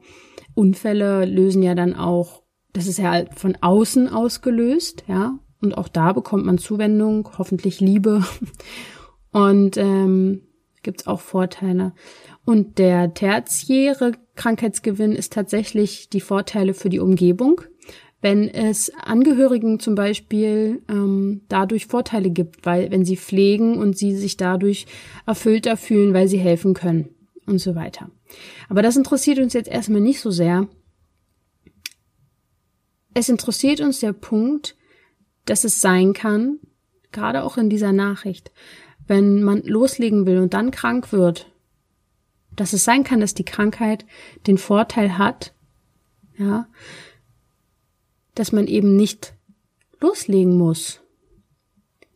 Unfälle 0.55 1.24
lösen 1.24 1.62
ja 1.62 1.74
dann 1.74 1.94
auch, 1.94 2.42
das 2.72 2.87
ist 2.87 2.98
ja 2.98 3.11
halt 3.11 3.35
von 3.35 3.57
außen 3.61 4.09
ausgelöst, 4.09 5.05
ja, 5.07 5.38
und 5.61 5.77
auch 5.77 5.88
da 5.88 6.12
bekommt 6.12 6.46
man 6.46 6.59
Zuwendung, 6.59 7.29
hoffentlich 7.37 7.81
Liebe 7.81 8.24
und 9.33 9.77
ähm, 9.77 10.42
gibt 10.83 11.03
es 11.03 11.07
auch 11.07 11.20
Vorteile. 11.20 11.92
Und 12.49 12.79
der 12.79 13.13
tertiäre 13.13 14.13
Krankheitsgewinn 14.35 15.13
ist 15.13 15.35
tatsächlich 15.35 16.09
die 16.09 16.23
Vorteile 16.23 16.73
für 16.73 16.89
die 16.89 16.99
Umgebung. 16.99 17.61
Wenn 18.23 18.49
es 18.49 18.91
Angehörigen 18.95 19.81
zum 19.81 19.95
Beispiel 19.95 20.81
ähm, 20.89 21.43
dadurch 21.51 21.85
Vorteile 21.85 22.31
gibt, 22.31 22.65
weil 22.65 22.91
wenn 22.91 23.05
sie 23.05 23.19
pflegen 23.19 23.77
und 23.77 23.99
sie 23.99 24.17
sich 24.17 24.39
dadurch 24.39 24.87
erfüllter 25.27 25.77
fühlen, 25.77 26.15
weil 26.15 26.27
sie 26.27 26.39
helfen 26.39 26.73
können 26.73 27.11
und 27.45 27.59
so 27.59 27.75
weiter. 27.75 28.11
Aber 28.71 28.81
das 28.81 28.97
interessiert 28.97 29.41
uns 29.41 29.53
jetzt 29.53 29.69
erstmal 29.69 30.01
nicht 30.01 30.23
so 30.23 30.31
sehr. 30.31 30.69
Es 33.13 33.29
interessiert 33.29 33.83
uns 33.83 34.01
der 34.01 34.15
Punkt, 34.15 34.75
dass 35.45 35.65
es 35.65 35.83
sein 35.83 36.15
kann, 36.15 36.61
gerade 37.13 37.45
auch 37.45 37.59
in 37.59 37.69
dieser 37.69 37.93
Nachricht, 37.93 38.53
wenn 39.07 39.43
man 39.43 39.61
loslegen 39.65 40.25
will 40.25 40.39
und 40.39 40.55
dann 40.55 40.71
krank 40.71 41.13
wird 41.13 41.53
dass 42.59 42.73
es 42.73 42.85
sein 42.85 43.05
kann, 43.05 43.21
dass 43.21 43.35
die 43.35 43.44
Krankheit 43.44 44.05
den 44.47 44.59
Vorteil 44.59 45.16
hat, 45.16 45.55
ja, 46.37 46.66
dass 48.35 48.53
man 48.53 48.66
eben 48.66 48.97
nicht 48.97 49.35
loslegen 50.01 50.57
muss. 50.57 51.01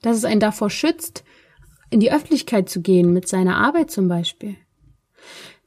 Dass 0.03 0.17
es 0.17 0.25
einen 0.25 0.41
davor 0.41 0.71
schützt, 0.71 1.25
in 1.91 2.01
die 2.01 2.13
Öffentlichkeit 2.13 2.69
zu 2.69 2.81
gehen, 2.81 3.13
mit 3.13 3.29
seiner 3.29 3.57
Arbeit 3.57 3.91
zum 3.91 4.09
Beispiel. 4.09 4.57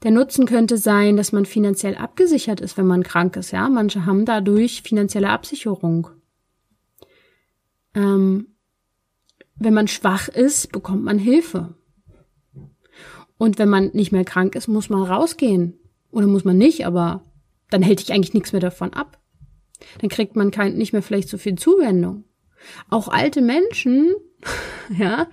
Der 0.04 0.12
Nutzen 0.12 0.46
könnte 0.46 0.78
sein, 0.78 1.16
dass 1.18 1.32
man 1.32 1.46
finanziell 1.46 1.96
abgesichert 1.96 2.60
ist, 2.60 2.78
wenn 2.78 2.86
man 2.86 3.04
krank 3.04 3.38
ist. 3.38 3.52
Ja, 3.52 3.70
manche 3.70 4.06
haben 4.06 4.26
dadurch 4.26 4.82
finanzielle 4.82 5.30
Absicherung. 5.30 6.10
Ähm, 7.94 8.48
wenn 9.56 9.74
man 9.74 9.88
schwach 9.88 10.28
ist, 10.28 10.72
bekommt 10.72 11.04
man 11.04 11.18
Hilfe. 11.18 11.76
Und 13.38 13.60
wenn 13.60 13.70
man 13.70 13.92
nicht 13.94 14.12
mehr 14.12 14.26
krank 14.26 14.56
ist, 14.56 14.68
muss 14.68 14.90
man 14.90 15.04
rausgehen. 15.04 15.78
Oder 16.12 16.28
muss 16.28 16.46
man 16.46 16.58
nicht, 16.58 16.86
aber 16.86 17.24
dann 17.70 17.82
hält 17.82 18.00
dich 18.00 18.14
eigentlich 18.14 18.34
nichts 18.34 18.54
mehr 18.54 18.62
davon 18.62 18.94
ab. 18.94 19.20
Dann 20.00 20.10
kriegt 20.10 20.36
man 20.36 20.52
kein, 20.52 20.76
nicht 20.76 20.94
mehr 20.94 21.02
vielleicht 21.02 21.30
so 21.30 21.38
viel 21.38 21.56
Zuwendung. 21.56 22.24
Auch 22.90 23.10
alte 23.10 23.42
Menschen, 23.42 24.16
ja, 24.98 25.28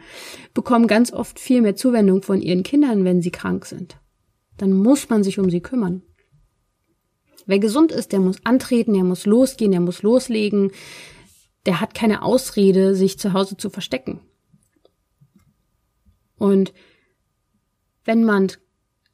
bekommen 0.54 0.86
ganz 0.86 1.12
oft 1.12 1.38
viel 1.38 1.62
mehr 1.62 1.76
Zuwendung 1.76 2.22
von 2.22 2.42
ihren 2.42 2.62
Kindern, 2.62 3.04
wenn 3.04 3.22
sie 3.22 3.30
krank 3.30 3.66
sind. 3.66 3.98
Dann 4.58 4.72
muss 4.72 5.08
man 5.08 5.22
sich 5.22 5.38
um 5.38 5.50
sie 5.50 5.60
kümmern. 5.60 6.02
Wer 7.46 7.58
gesund 7.58 7.92
ist, 7.92 8.12
der 8.12 8.20
muss 8.20 8.44
antreten, 8.44 8.94
der 8.94 9.04
muss 9.04 9.26
losgehen, 9.26 9.72
der 9.72 9.80
muss 9.80 10.02
loslegen. 10.02 10.72
Der 11.66 11.80
hat 11.80 11.94
keine 11.94 12.22
Ausrede, 12.22 12.94
sich 12.94 13.18
zu 13.18 13.32
Hause 13.32 13.56
zu 13.56 13.70
verstecken. 13.70 14.20
Und 16.36 16.72
wenn 18.04 18.24
man 18.24 18.48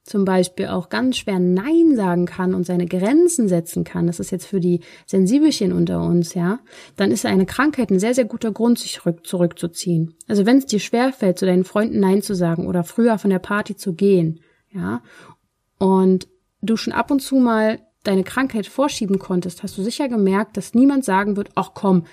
zum 0.08 0.24
Beispiel 0.24 0.68
auch 0.68 0.88
ganz 0.88 1.18
schwer 1.18 1.38
Nein 1.38 1.94
sagen 1.94 2.24
kann 2.24 2.54
und 2.54 2.64
seine 2.64 2.86
Grenzen 2.86 3.46
setzen 3.46 3.84
kann, 3.84 4.06
das 4.06 4.20
ist 4.20 4.30
jetzt 4.30 4.46
für 4.46 4.58
die 4.58 4.80
Sensibelchen 5.06 5.72
unter 5.72 6.02
uns, 6.02 6.34
ja, 6.34 6.60
dann 6.96 7.10
ist 7.10 7.26
eine 7.26 7.46
Krankheit 7.46 7.90
ein 7.90 8.00
sehr, 8.00 8.14
sehr 8.14 8.24
guter 8.24 8.50
Grund, 8.50 8.78
sich 8.78 8.94
zurück, 8.94 9.26
zurückzuziehen. 9.26 10.14
Also 10.26 10.46
wenn 10.46 10.56
es 10.56 10.66
dir 10.66 10.80
schwerfällt, 10.80 11.38
zu 11.38 11.46
deinen 11.46 11.64
Freunden 11.64 12.00
Nein 12.00 12.22
zu 12.22 12.34
sagen 12.34 12.66
oder 12.66 12.84
früher 12.84 13.18
von 13.18 13.30
der 13.30 13.38
Party 13.38 13.76
zu 13.76 13.94
gehen, 13.94 14.40
ja, 14.70 15.02
und 15.78 16.26
du 16.62 16.76
schon 16.76 16.92
ab 16.92 17.10
und 17.10 17.20
zu 17.20 17.36
mal 17.36 17.78
deine 18.02 18.24
Krankheit 18.24 18.66
vorschieben 18.66 19.18
konntest, 19.18 19.62
hast 19.62 19.76
du 19.76 19.82
sicher 19.82 20.08
gemerkt, 20.08 20.56
dass 20.56 20.74
niemand 20.74 21.04
sagen 21.04 21.36
wird, 21.36 21.50
ach 21.54 21.72
komm, 21.74 22.04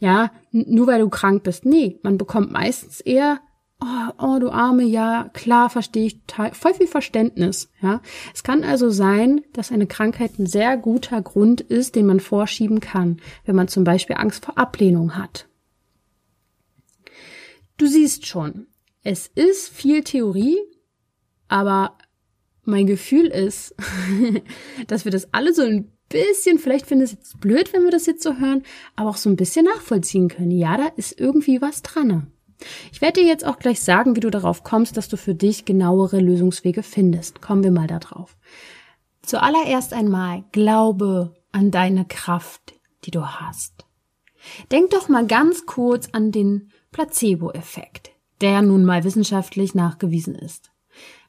ja, 0.00 0.30
nur 0.52 0.86
weil 0.86 1.00
du 1.00 1.08
krank 1.08 1.42
bist. 1.42 1.64
Nee, 1.64 1.98
man 2.02 2.18
bekommt 2.18 2.52
meistens 2.52 3.00
eher 3.00 3.40
oh, 3.80 4.12
oh, 4.18 4.38
du 4.38 4.50
Arme, 4.50 4.84
ja, 4.84 5.30
klar, 5.32 5.70
verstehe 5.70 6.06
ich, 6.06 6.20
voll 6.52 6.74
viel 6.74 6.86
Verständnis, 6.86 7.70
ja. 7.80 8.00
Es 8.34 8.42
kann 8.42 8.64
also 8.64 8.90
sein, 8.90 9.42
dass 9.52 9.72
eine 9.72 9.86
Krankheit 9.86 10.38
ein 10.38 10.46
sehr 10.46 10.76
guter 10.76 11.22
Grund 11.22 11.60
ist, 11.60 11.94
den 11.94 12.06
man 12.06 12.20
vorschieben 12.20 12.80
kann, 12.80 13.20
wenn 13.44 13.56
man 13.56 13.68
zum 13.68 13.84
Beispiel 13.84 14.16
Angst 14.16 14.44
vor 14.44 14.58
Ablehnung 14.58 15.16
hat. 15.16 15.48
Du 17.76 17.86
siehst 17.86 18.26
schon, 18.26 18.66
es 19.04 19.28
ist 19.28 19.68
viel 19.68 20.02
Theorie, 20.02 20.58
aber 21.46 21.96
mein 22.64 22.86
Gefühl 22.86 23.26
ist, 23.26 23.74
dass 24.88 25.04
wir 25.04 25.12
das 25.12 25.32
alle 25.32 25.54
so 25.54 25.62
ein 25.62 25.92
bisschen, 26.08 26.58
vielleicht 26.58 26.86
finden 26.86 27.04
es 27.04 27.12
jetzt 27.12 27.40
blöd, 27.40 27.72
wenn 27.72 27.84
wir 27.84 27.90
das 27.90 28.06
jetzt 28.06 28.22
so 28.22 28.36
hören, 28.38 28.64
aber 28.96 29.10
auch 29.10 29.16
so 29.16 29.30
ein 29.30 29.36
bisschen 29.36 29.66
nachvollziehen 29.66 30.28
können. 30.28 30.50
Ja, 30.50 30.76
da 30.76 30.86
ist 30.96 31.18
irgendwie 31.18 31.62
was 31.62 31.82
dran. 31.82 32.32
Ich 32.92 33.00
werde 33.00 33.20
dir 33.20 33.26
jetzt 33.26 33.46
auch 33.46 33.58
gleich 33.58 33.80
sagen, 33.80 34.16
wie 34.16 34.20
du 34.20 34.30
darauf 34.30 34.64
kommst, 34.64 34.96
dass 34.96 35.08
du 35.08 35.16
für 35.16 35.34
dich 35.34 35.64
genauere 35.64 36.20
Lösungswege 36.20 36.82
findest. 36.82 37.40
Kommen 37.40 37.62
wir 37.62 37.70
mal 37.70 37.86
da 37.86 37.98
drauf. 37.98 38.36
Zuallererst 39.22 39.92
einmal 39.92 40.44
glaube 40.52 41.34
an 41.52 41.70
deine 41.70 42.04
Kraft, 42.04 42.74
die 43.04 43.10
du 43.10 43.26
hast. 43.26 43.84
Denk 44.70 44.90
doch 44.90 45.08
mal 45.08 45.26
ganz 45.26 45.66
kurz 45.66 46.08
an 46.12 46.32
den 46.32 46.70
Placebo-Effekt, 46.92 48.10
der 48.40 48.62
nun 48.62 48.84
mal 48.84 49.04
wissenschaftlich 49.04 49.74
nachgewiesen 49.74 50.34
ist. 50.34 50.70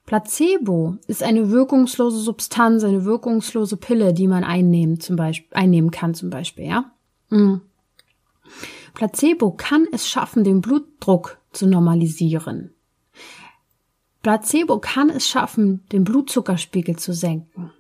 Placebo 0.06 0.98
ist 1.08 1.22
eine 1.22 1.52
wirkungslose 1.52 2.20
Substanz, 2.20 2.84
eine 2.84 3.06
wirkungslose 3.06 3.78
Pille, 3.78 4.14
die 4.14 4.28
man 4.28 4.44
einnehmen, 4.44 5.00
zum 5.00 5.16
Beispiel, 5.16 5.56
einnehmen 5.56 5.92
kann, 5.92 6.16
zum 6.16 6.30
Beispiel, 6.30 6.66
ja? 6.66 6.92
Mhm. 7.30 7.62
Placebo 8.94 9.52
kann 9.52 9.88
es 9.92 10.08
schaffen, 10.08 10.44
den 10.44 10.62
Blutdruck 10.62 11.40
zu 11.52 11.68
normalisieren. 11.68 12.74
Placebo 14.22 14.80
kann 14.80 15.10
es 15.10 15.28
schaffen, 15.28 15.86
den 15.92 16.04
Blutzuckerspiegel 16.04 16.98
zu 16.98 17.14
senken, 17.14 17.72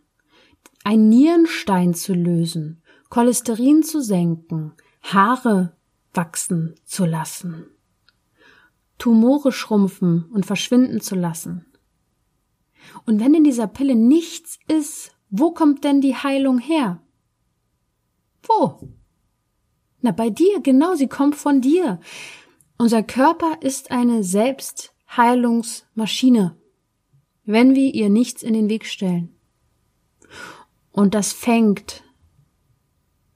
ein 0.83 1.09
Nierenstein 1.09 1.93
zu 1.93 2.13
lösen, 2.13 2.81
Cholesterin 3.09 3.83
zu 3.83 4.01
senken, 4.01 4.73
Haare 5.01 5.75
wachsen 6.13 6.75
zu 6.85 7.05
lassen, 7.05 7.65
Tumore 8.97 9.51
schrumpfen 9.51 10.25
und 10.31 10.45
verschwinden 10.45 11.01
zu 11.01 11.15
lassen. 11.15 11.65
Und 13.05 13.19
wenn 13.19 13.33
in 13.33 13.43
dieser 13.43 13.67
Pille 13.67 13.95
nichts 13.95 14.59
ist, 14.67 15.11
wo 15.29 15.51
kommt 15.51 15.83
denn 15.83 16.01
die 16.01 16.15
Heilung 16.15 16.59
her? 16.59 17.01
Wo? 18.43 18.89
Na, 20.01 20.11
bei 20.11 20.29
dir, 20.29 20.59
genau, 20.61 20.95
sie 20.95 21.07
kommt 21.07 21.35
von 21.35 21.61
dir. 21.61 22.01
Unser 22.77 23.01
Körper 23.03 23.57
ist 23.61 23.91
eine 23.91 24.23
Selbstheilungsmaschine, 24.23 26.55
wenn 27.45 27.75
wir 27.75 27.93
ihr 27.93 28.09
nichts 28.09 28.41
in 28.41 28.53
den 28.53 28.69
Weg 28.69 28.85
stellen. 28.85 29.35
Und 30.91 31.13
das 31.13 31.33
fängt 31.33 32.01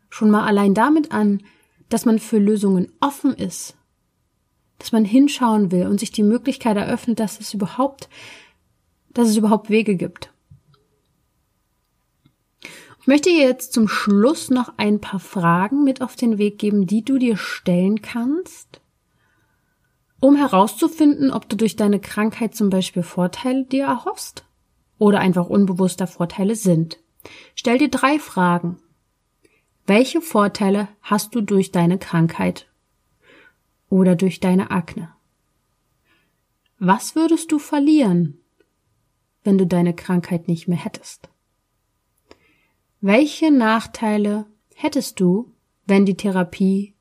schon 0.10 0.32
mal 0.32 0.46
allein 0.46 0.74
damit 0.74 1.12
an, 1.12 1.44
dass 1.90 2.06
man 2.06 2.20
für 2.20 2.40
Lösungen 2.40 2.92
offen 3.00 3.34
ist, 3.34 3.76
dass 4.80 4.92
man 4.92 5.06
hinschauen 5.06 5.72
will 5.72 5.88
und 5.88 6.00
sich 6.00 6.12
die 6.12 6.24
Möglichkeit 6.24 6.76
eröffnet, 6.78 7.20
dass 7.20 7.40
es 7.40 7.54
überhaupt, 7.54 8.10
dass 9.12 9.30
es 9.30 9.38
überhaupt 9.38 9.70
Wege 9.70 9.96
gibt. 9.96 10.33
Ich 13.04 13.08
möchte 13.08 13.32
dir 13.32 13.42
jetzt 13.42 13.74
zum 13.74 13.90
Schluss 13.90 14.50
noch 14.50 14.76
ein 14.78 15.02
paar 15.02 15.20
Fragen 15.20 15.84
mit 15.84 16.02
auf 16.02 16.16
den 16.16 16.38
Weg 16.38 16.58
geben, 16.58 16.88
die 16.88 17.04
du 17.04 17.18
dir 17.18 17.36
stellen 17.36 18.02
kannst, 18.02 18.80
um 20.22 20.38
herauszufinden, 20.38 21.30
ob 21.30 21.50
du 21.50 21.58
durch 21.58 21.76
deine 21.76 22.00
Krankheit 22.00 22.56
zum 22.56 22.70
Beispiel 22.70 23.04
Vorteile 23.04 23.66
dir 23.66 23.88
erhoffst 23.88 24.46
oder 25.00 25.20
einfach 25.20 25.50
unbewusster 25.50 26.08
Vorteile 26.08 26.56
sind. 26.56 26.98
Stell 27.56 27.78
dir 27.78 27.90
drei 27.90 28.20
Fragen. 28.20 28.78
Welche 29.86 30.22
Vorteile 30.22 30.88
hast 31.02 31.36
du 31.36 31.42
durch 31.42 31.74
deine 31.74 31.98
Krankheit 31.98 32.70
oder 33.90 34.16
durch 34.16 34.40
deine 34.40 34.72
Akne? 34.72 35.10
Was 36.80 37.18
würdest 37.18 37.52
du 37.52 37.60
verlieren, 37.60 38.40
wenn 39.44 39.58
du 39.58 39.68
deine 39.68 39.94
Krankheit 39.94 40.48
nicht 40.48 40.70
mehr 40.70 40.78
hättest? 40.78 41.33
Welche 43.06 43.52
Nachteile 43.52 44.46
hättest 44.76 45.20
du, 45.20 45.52
wenn 45.86 46.06
die 46.06 46.16
Therapie, 46.16 46.96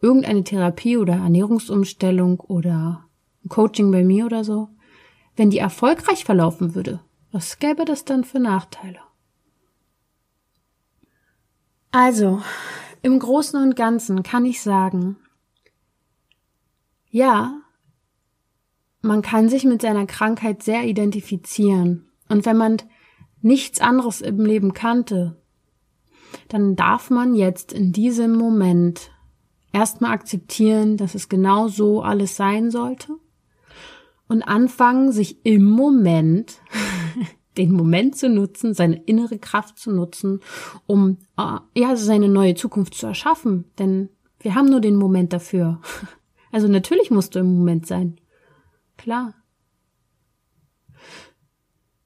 irgendeine 0.00 0.44
Therapie 0.44 0.96
oder 0.96 1.14
Ernährungsumstellung 1.14 2.38
oder 2.38 3.08
Coaching 3.48 3.90
bei 3.90 4.04
mir 4.04 4.26
oder 4.26 4.44
so, 4.44 4.68
wenn 5.34 5.50
die 5.50 5.58
erfolgreich 5.58 6.24
verlaufen 6.24 6.76
würde? 6.76 7.00
Was 7.32 7.58
gäbe 7.58 7.84
das 7.84 8.04
dann 8.04 8.22
für 8.22 8.38
Nachteile? 8.38 9.00
Also, 11.90 12.40
im 13.02 13.18
Großen 13.18 13.60
und 13.60 13.74
Ganzen 13.74 14.22
kann 14.22 14.44
ich 14.44 14.62
sagen, 14.62 15.16
ja, 17.10 17.60
man 19.00 19.20
kann 19.20 19.48
sich 19.48 19.64
mit 19.64 19.82
seiner 19.82 20.06
Krankheit 20.06 20.62
sehr 20.62 20.84
identifizieren. 20.84 22.08
Und 22.28 22.46
wenn 22.46 22.56
man 22.56 22.76
nichts 23.44 23.80
anderes 23.80 24.20
im 24.20 24.44
Leben 24.44 24.72
kannte, 24.72 25.36
dann 26.48 26.76
darf 26.76 27.10
man 27.10 27.34
jetzt 27.34 27.72
in 27.72 27.92
diesem 27.92 28.32
Moment 28.32 29.10
erstmal 29.72 30.12
akzeptieren, 30.12 30.96
dass 30.96 31.14
es 31.14 31.28
genau 31.28 31.68
so 31.68 32.02
alles 32.02 32.36
sein 32.36 32.70
sollte 32.70 33.16
und 34.28 34.42
anfangen, 34.42 35.12
sich 35.12 35.44
im 35.44 35.64
Moment 35.64 36.60
den 37.56 37.72
Moment 37.72 38.16
zu 38.16 38.28
nutzen, 38.28 38.74
seine 38.74 38.96
innere 39.04 39.38
Kraft 39.38 39.78
zu 39.78 39.92
nutzen, 39.92 40.40
um 40.86 41.18
äh, 41.36 41.58
ja 41.76 41.96
seine 41.96 42.28
neue 42.28 42.54
Zukunft 42.54 42.94
zu 42.94 43.06
erschaffen. 43.06 43.64
Denn 43.78 44.08
wir 44.40 44.54
haben 44.54 44.68
nur 44.68 44.80
den 44.80 44.96
Moment 44.96 45.32
dafür. 45.32 45.80
Also 46.52 46.68
natürlich 46.68 47.10
musst 47.10 47.34
du 47.34 47.40
im 47.40 47.52
Moment 47.52 47.84
sein. 47.84 48.16
Klar. 48.96 49.34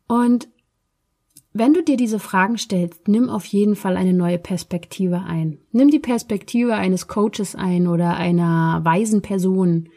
Und 0.07 0.49
wenn 1.59 1.75
du 1.75 1.83
dir 1.83 1.97
diese 1.97 2.19
Fragen 2.19 2.57
stellst, 2.57 3.09
nimm 3.09 3.29
auf 3.29 3.45
jeden 3.45 3.77
Fall 3.77 3.97
eine 3.97 4.13
neue 4.13 4.39
Perspektive 4.39 5.23
ein. 5.23 5.59
Nimm 5.73 5.91
die 5.91 5.99
Perspektive 5.99 6.75
eines 6.75 7.09
Coaches 7.09 7.55
ein 7.55 7.87
oder 7.87 8.17
einer 8.17 8.81
weisen 8.85 9.23
Person. 9.23 9.89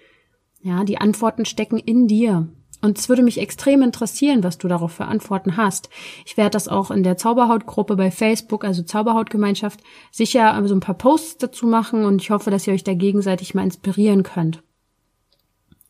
Ja, 0.62 0.84
die 0.84 0.97
Antworten 0.97 1.45
stecken 1.45 1.78
in 1.78 2.08
dir. 2.08 2.50
Und 2.82 2.97
es 2.97 3.10
würde 3.10 3.21
mich 3.21 3.39
extrem 3.39 3.84
interessieren, 3.84 4.43
was 4.43 4.58
du 4.58 4.67
darauf 4.67 4.91
für 4.91 5.06
Antworten 5.06 5.56
hast. 5.56 5.89
Ich 6.26 6.36
werde 6.36 6.52
das 6.52 6.67
auch 6.67 6.89
in 6.89 7.04
der 7.04 7.15
Zauberhautgruppe 7.15 7.95
bei 7.95 8.10
Facebook, 8.10 8.63
also 8.63 8.82
Zauberhautgemeinschaft, 8.82 9.82
sicher 10.12 10.60
so 10.67 10.74
ein 10.74 10.80
paar 10.80 10.97
Posts 10.97 11.38
dazu 11.38 11.67
machen 11.67 12.06
und 12.06 12.21
ich 12.21 12.32
hoffe, 12.32 12.50
dass 12.50 12.65
ihr 12.65 12.74
euch 12.74 12.84
da 12.84 12.95
gegenseitig 12.95 13.54
mal 13.54 13.63
inspirieren 13.63 14.24
könnt. 14.24 14.63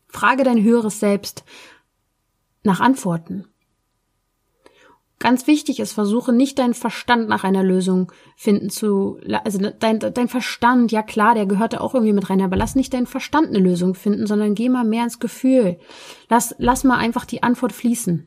Frage 0.09 0.43
dein 0.43 0.61
höheres 0.61 0.99
Selbst 0.99 1.45
nach 2.63 2.81
Antworten. 2.81 3.47
Ganz 5.21 5.45
wichtig 5.45 5.79
ist, 5.79 5.93
versuche 5.93 6.33
nicht 6.33 6.57
deinen 6.57 6.73
Verstand 6.73 7.29
nach 7.29 7.43
einer 7.43 7.61
Lösung 7.61 8.11
finden 8.35 8.71
zu, 8.71 9.19
also 9.43 9.59
dein, 9.59 9.99
dein 9.99 10.27
Verstand, 10.27 10.91
ja 10.91 11.03
klar, 11.03 11.35
der 11.35 11.45
gehört 11.45 11.73
da 11.73 11.81
auch 11.81 11.93
irgendwie 11.93 12.13
mit 12.13 12.31
rein, 12.31 12.41
aber 12.41 12.55
lass 12.55 12.73
nicht 12.73 12.91
deinen 12.91 13.05
Verstand 13.05 13.49
eine 13.49 13.59
Lösung 13.59 13.93
finden, 13.93 14.25
sondern 14.25 14.55
geh 14.55 14.67
mal 14.67 14.83
mehr 14.83 15.03
ins 15.03 15.19
Gefühl. 15.19 15.77
Lass, 16.27 16.55
lass 16.57 16.83
mal 16.83 16.97
einfach 16.97 17.25
die 17.25 17.43
Antwort 17.43 17.71
fließen. 17.71 18.25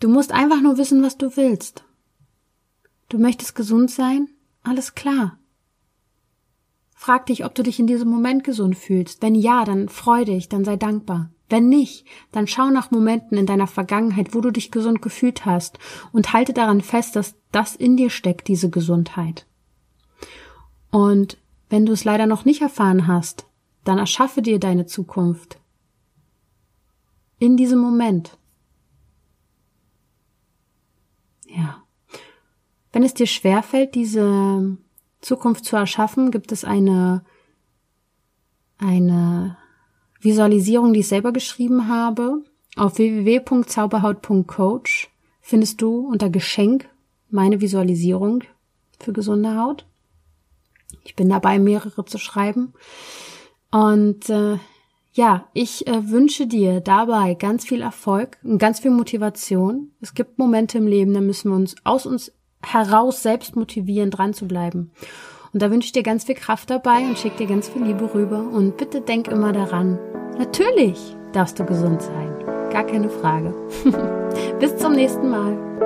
Du 0.00 0.10
musst 0.10 0.32
einfach 0.32 0.60
nur 0.60 0.76
wissen, 0.76 1.02
was 1.02 1.16
du 1.16 1.34
willst. 1.38 1.82
Du 3.08 3.16
möchtest 3.16 3.54
gesund 3.54 3.90
sein? 3.90 4.28
Alles 4.64 4.94
klar. 4.94 5.38
Frag 6.94 7.24
dich, 7.24 7.46
ob 7.46 7.54
du 7.54 7.62
dich 7.62 7.78
in 7.80 7.86
diesem 7.86 8.10
Moment 8.10 8.44
gesund 8.44 8.76
fühlst. 8.76 9.22
Wenn 9.22 9.34
ja, 9.34 9.64
dann 9.64 9.88
freu 9.88 10.26
dich, 10.26 10.50
dann 10.50 10.66
sei 10.66 10.76
dankbar. 10.76 11.30
Wenn 11.48 11.68
nicht, 11.68 12.04
dann 12.32 12.46
schau 12.46 12.70
nach 12.70 12.90
Momenten 12.90 13.38
in 13.38 13.46
deiner 13.46 13.68
Vergangenheit, 13.68 14.34
wo 14.34 14.40
du 14.40 14.50
dich 14.50 14.70
gesund 14.70 15.00
gefühlt 15.00 15.44
hast 15.44 15.78
und 16.12 16.32
halte 16.32 16.52
daran 16.52 16.80
fest, 16.80 17.14
dass 17.14 17.36
das 17.52 17.76
in 17.76 17.96
dir 17.96 18.10
steckt, 18.10 18.48
diese 18.48 18.68
Gesundheit. 18.68 19.46
Und 20.90 21.38
wenn 21.68 21.86
du 21.86 21.92
es 21.92 22.04
leider 22.04 22.26
noch 22.26 22.44
nicht 22.44 22.62
erfahren 22.62 23.06
hast, 23.06 23.46
dann 23.84 23.98
erschaffe 23.98 24.42
dir 24.42 24.58
deine 24.58 24.86
Zukunft. 24.86 25.60
in 27.38 27.56
diesem 27.56 27.78
Moment. 27.78 28.38
Ja. 31.46 31.82
Wenn 32.92 33.02
es 33.02 33.12
dir 33.14 33.26
schwerfällt, 33.26 33.94
diese 33.94 34.78
Zukunft 35.20 35.66
zu 35.66 35.76
erschaffen, 35.76 36.30
gibt 36.30 36.50
es 36.50 36.64
eine, 36.64 37.24
eine 38.78 39.58
Visualisierung, 40.20 40.92
die 40.92 41.00
ich 41.00 41.08
selber 41.08 41.32
geschrieben 41.32 41.88
habe. 41.88 42.42
Auf 42.76 42.98
www.zauberhaut.coach 42.98 45.10
findest 45.40 45.80
du 45.80 46.08
unter 46.08 46.30
Geschenk 46.30 46.88
meine 47.30 47.60
Visualisierung 47.60 48.44
für 48.98 49.12
gesunde 49.12 49.56
Haut. 49.56 49.86
Ich 51.04 51.16
bin 51.16 51.28
dabei, 51.28 51.58
mehrere 51.58 52.04
zu 52.04 52.18
schreiben. 52.18 52.72
Und 53.70 54.28
äh, 54.28 54.58
ja, 55.12 55.48
ich 55.54 55.86
äh, 55.86 56.10
wünsche 56.10 56.46
dir 56.46 56.80
dabei 56.80 57.34
ganz 57.34 57.64
viel 57.64 57.80
Erfolg 57.80 58.38
und 58.42 58.58
ganz 58.58 58.80
viel 58.80 58.90
Motivation. 58.90 59.92
Es 60.00 60.14
gibt 60.14 60.38
Momente 60.38 60.78
im 60.78 60.86
Leben, 60.86 61.14
da 61.14 61.20
müssen 61.20 61.50
wir 61.50 61.56
uns 61.56 61.76
aus 61.84 62.06
uns 62.06 62.32
heraus 62.62 63.22
selbst 63.22 63.56
motivieren, 63.56 64.10
dran 64.10 64.34
zu 64.34 64.46
bleiben. 64.46 64.90
Und 65.52 65.62
da 65.62 65.70
wünsche 65.70 65.86
ich 65.86 65.92
dir 65.92 66.02
ganz 66.02 66.24
viel 66.24 66.34
Kraft 66.34 66.70
dabei 66.70 67.00
und 67.00 67.18
schick 67.18 67.36
dir 67.36 67.46
ganz 67.46 67.68
viel 67.68 67.82
Liebe 67.84 68.12
rüber. 68.14 68.38
Und 68.38 68.76
bitte 68.76 69.00
denk 69.00 69.28
immer 69.28 69.52
daran, 69.52 69.98
natürlich 70.38 71.16
darfst 71.32 71.58
du 71.58 71.64
gesund 71.64 72.02
sein. 72.02 72.44
Gar 72.72 72.84
keine 72.84 73.08
Frage. 73.08 73.54
Bis 74.60 74.76
zum 74.76 74.92
nächsten 74.92 75.30
Mal. 75.30 75.85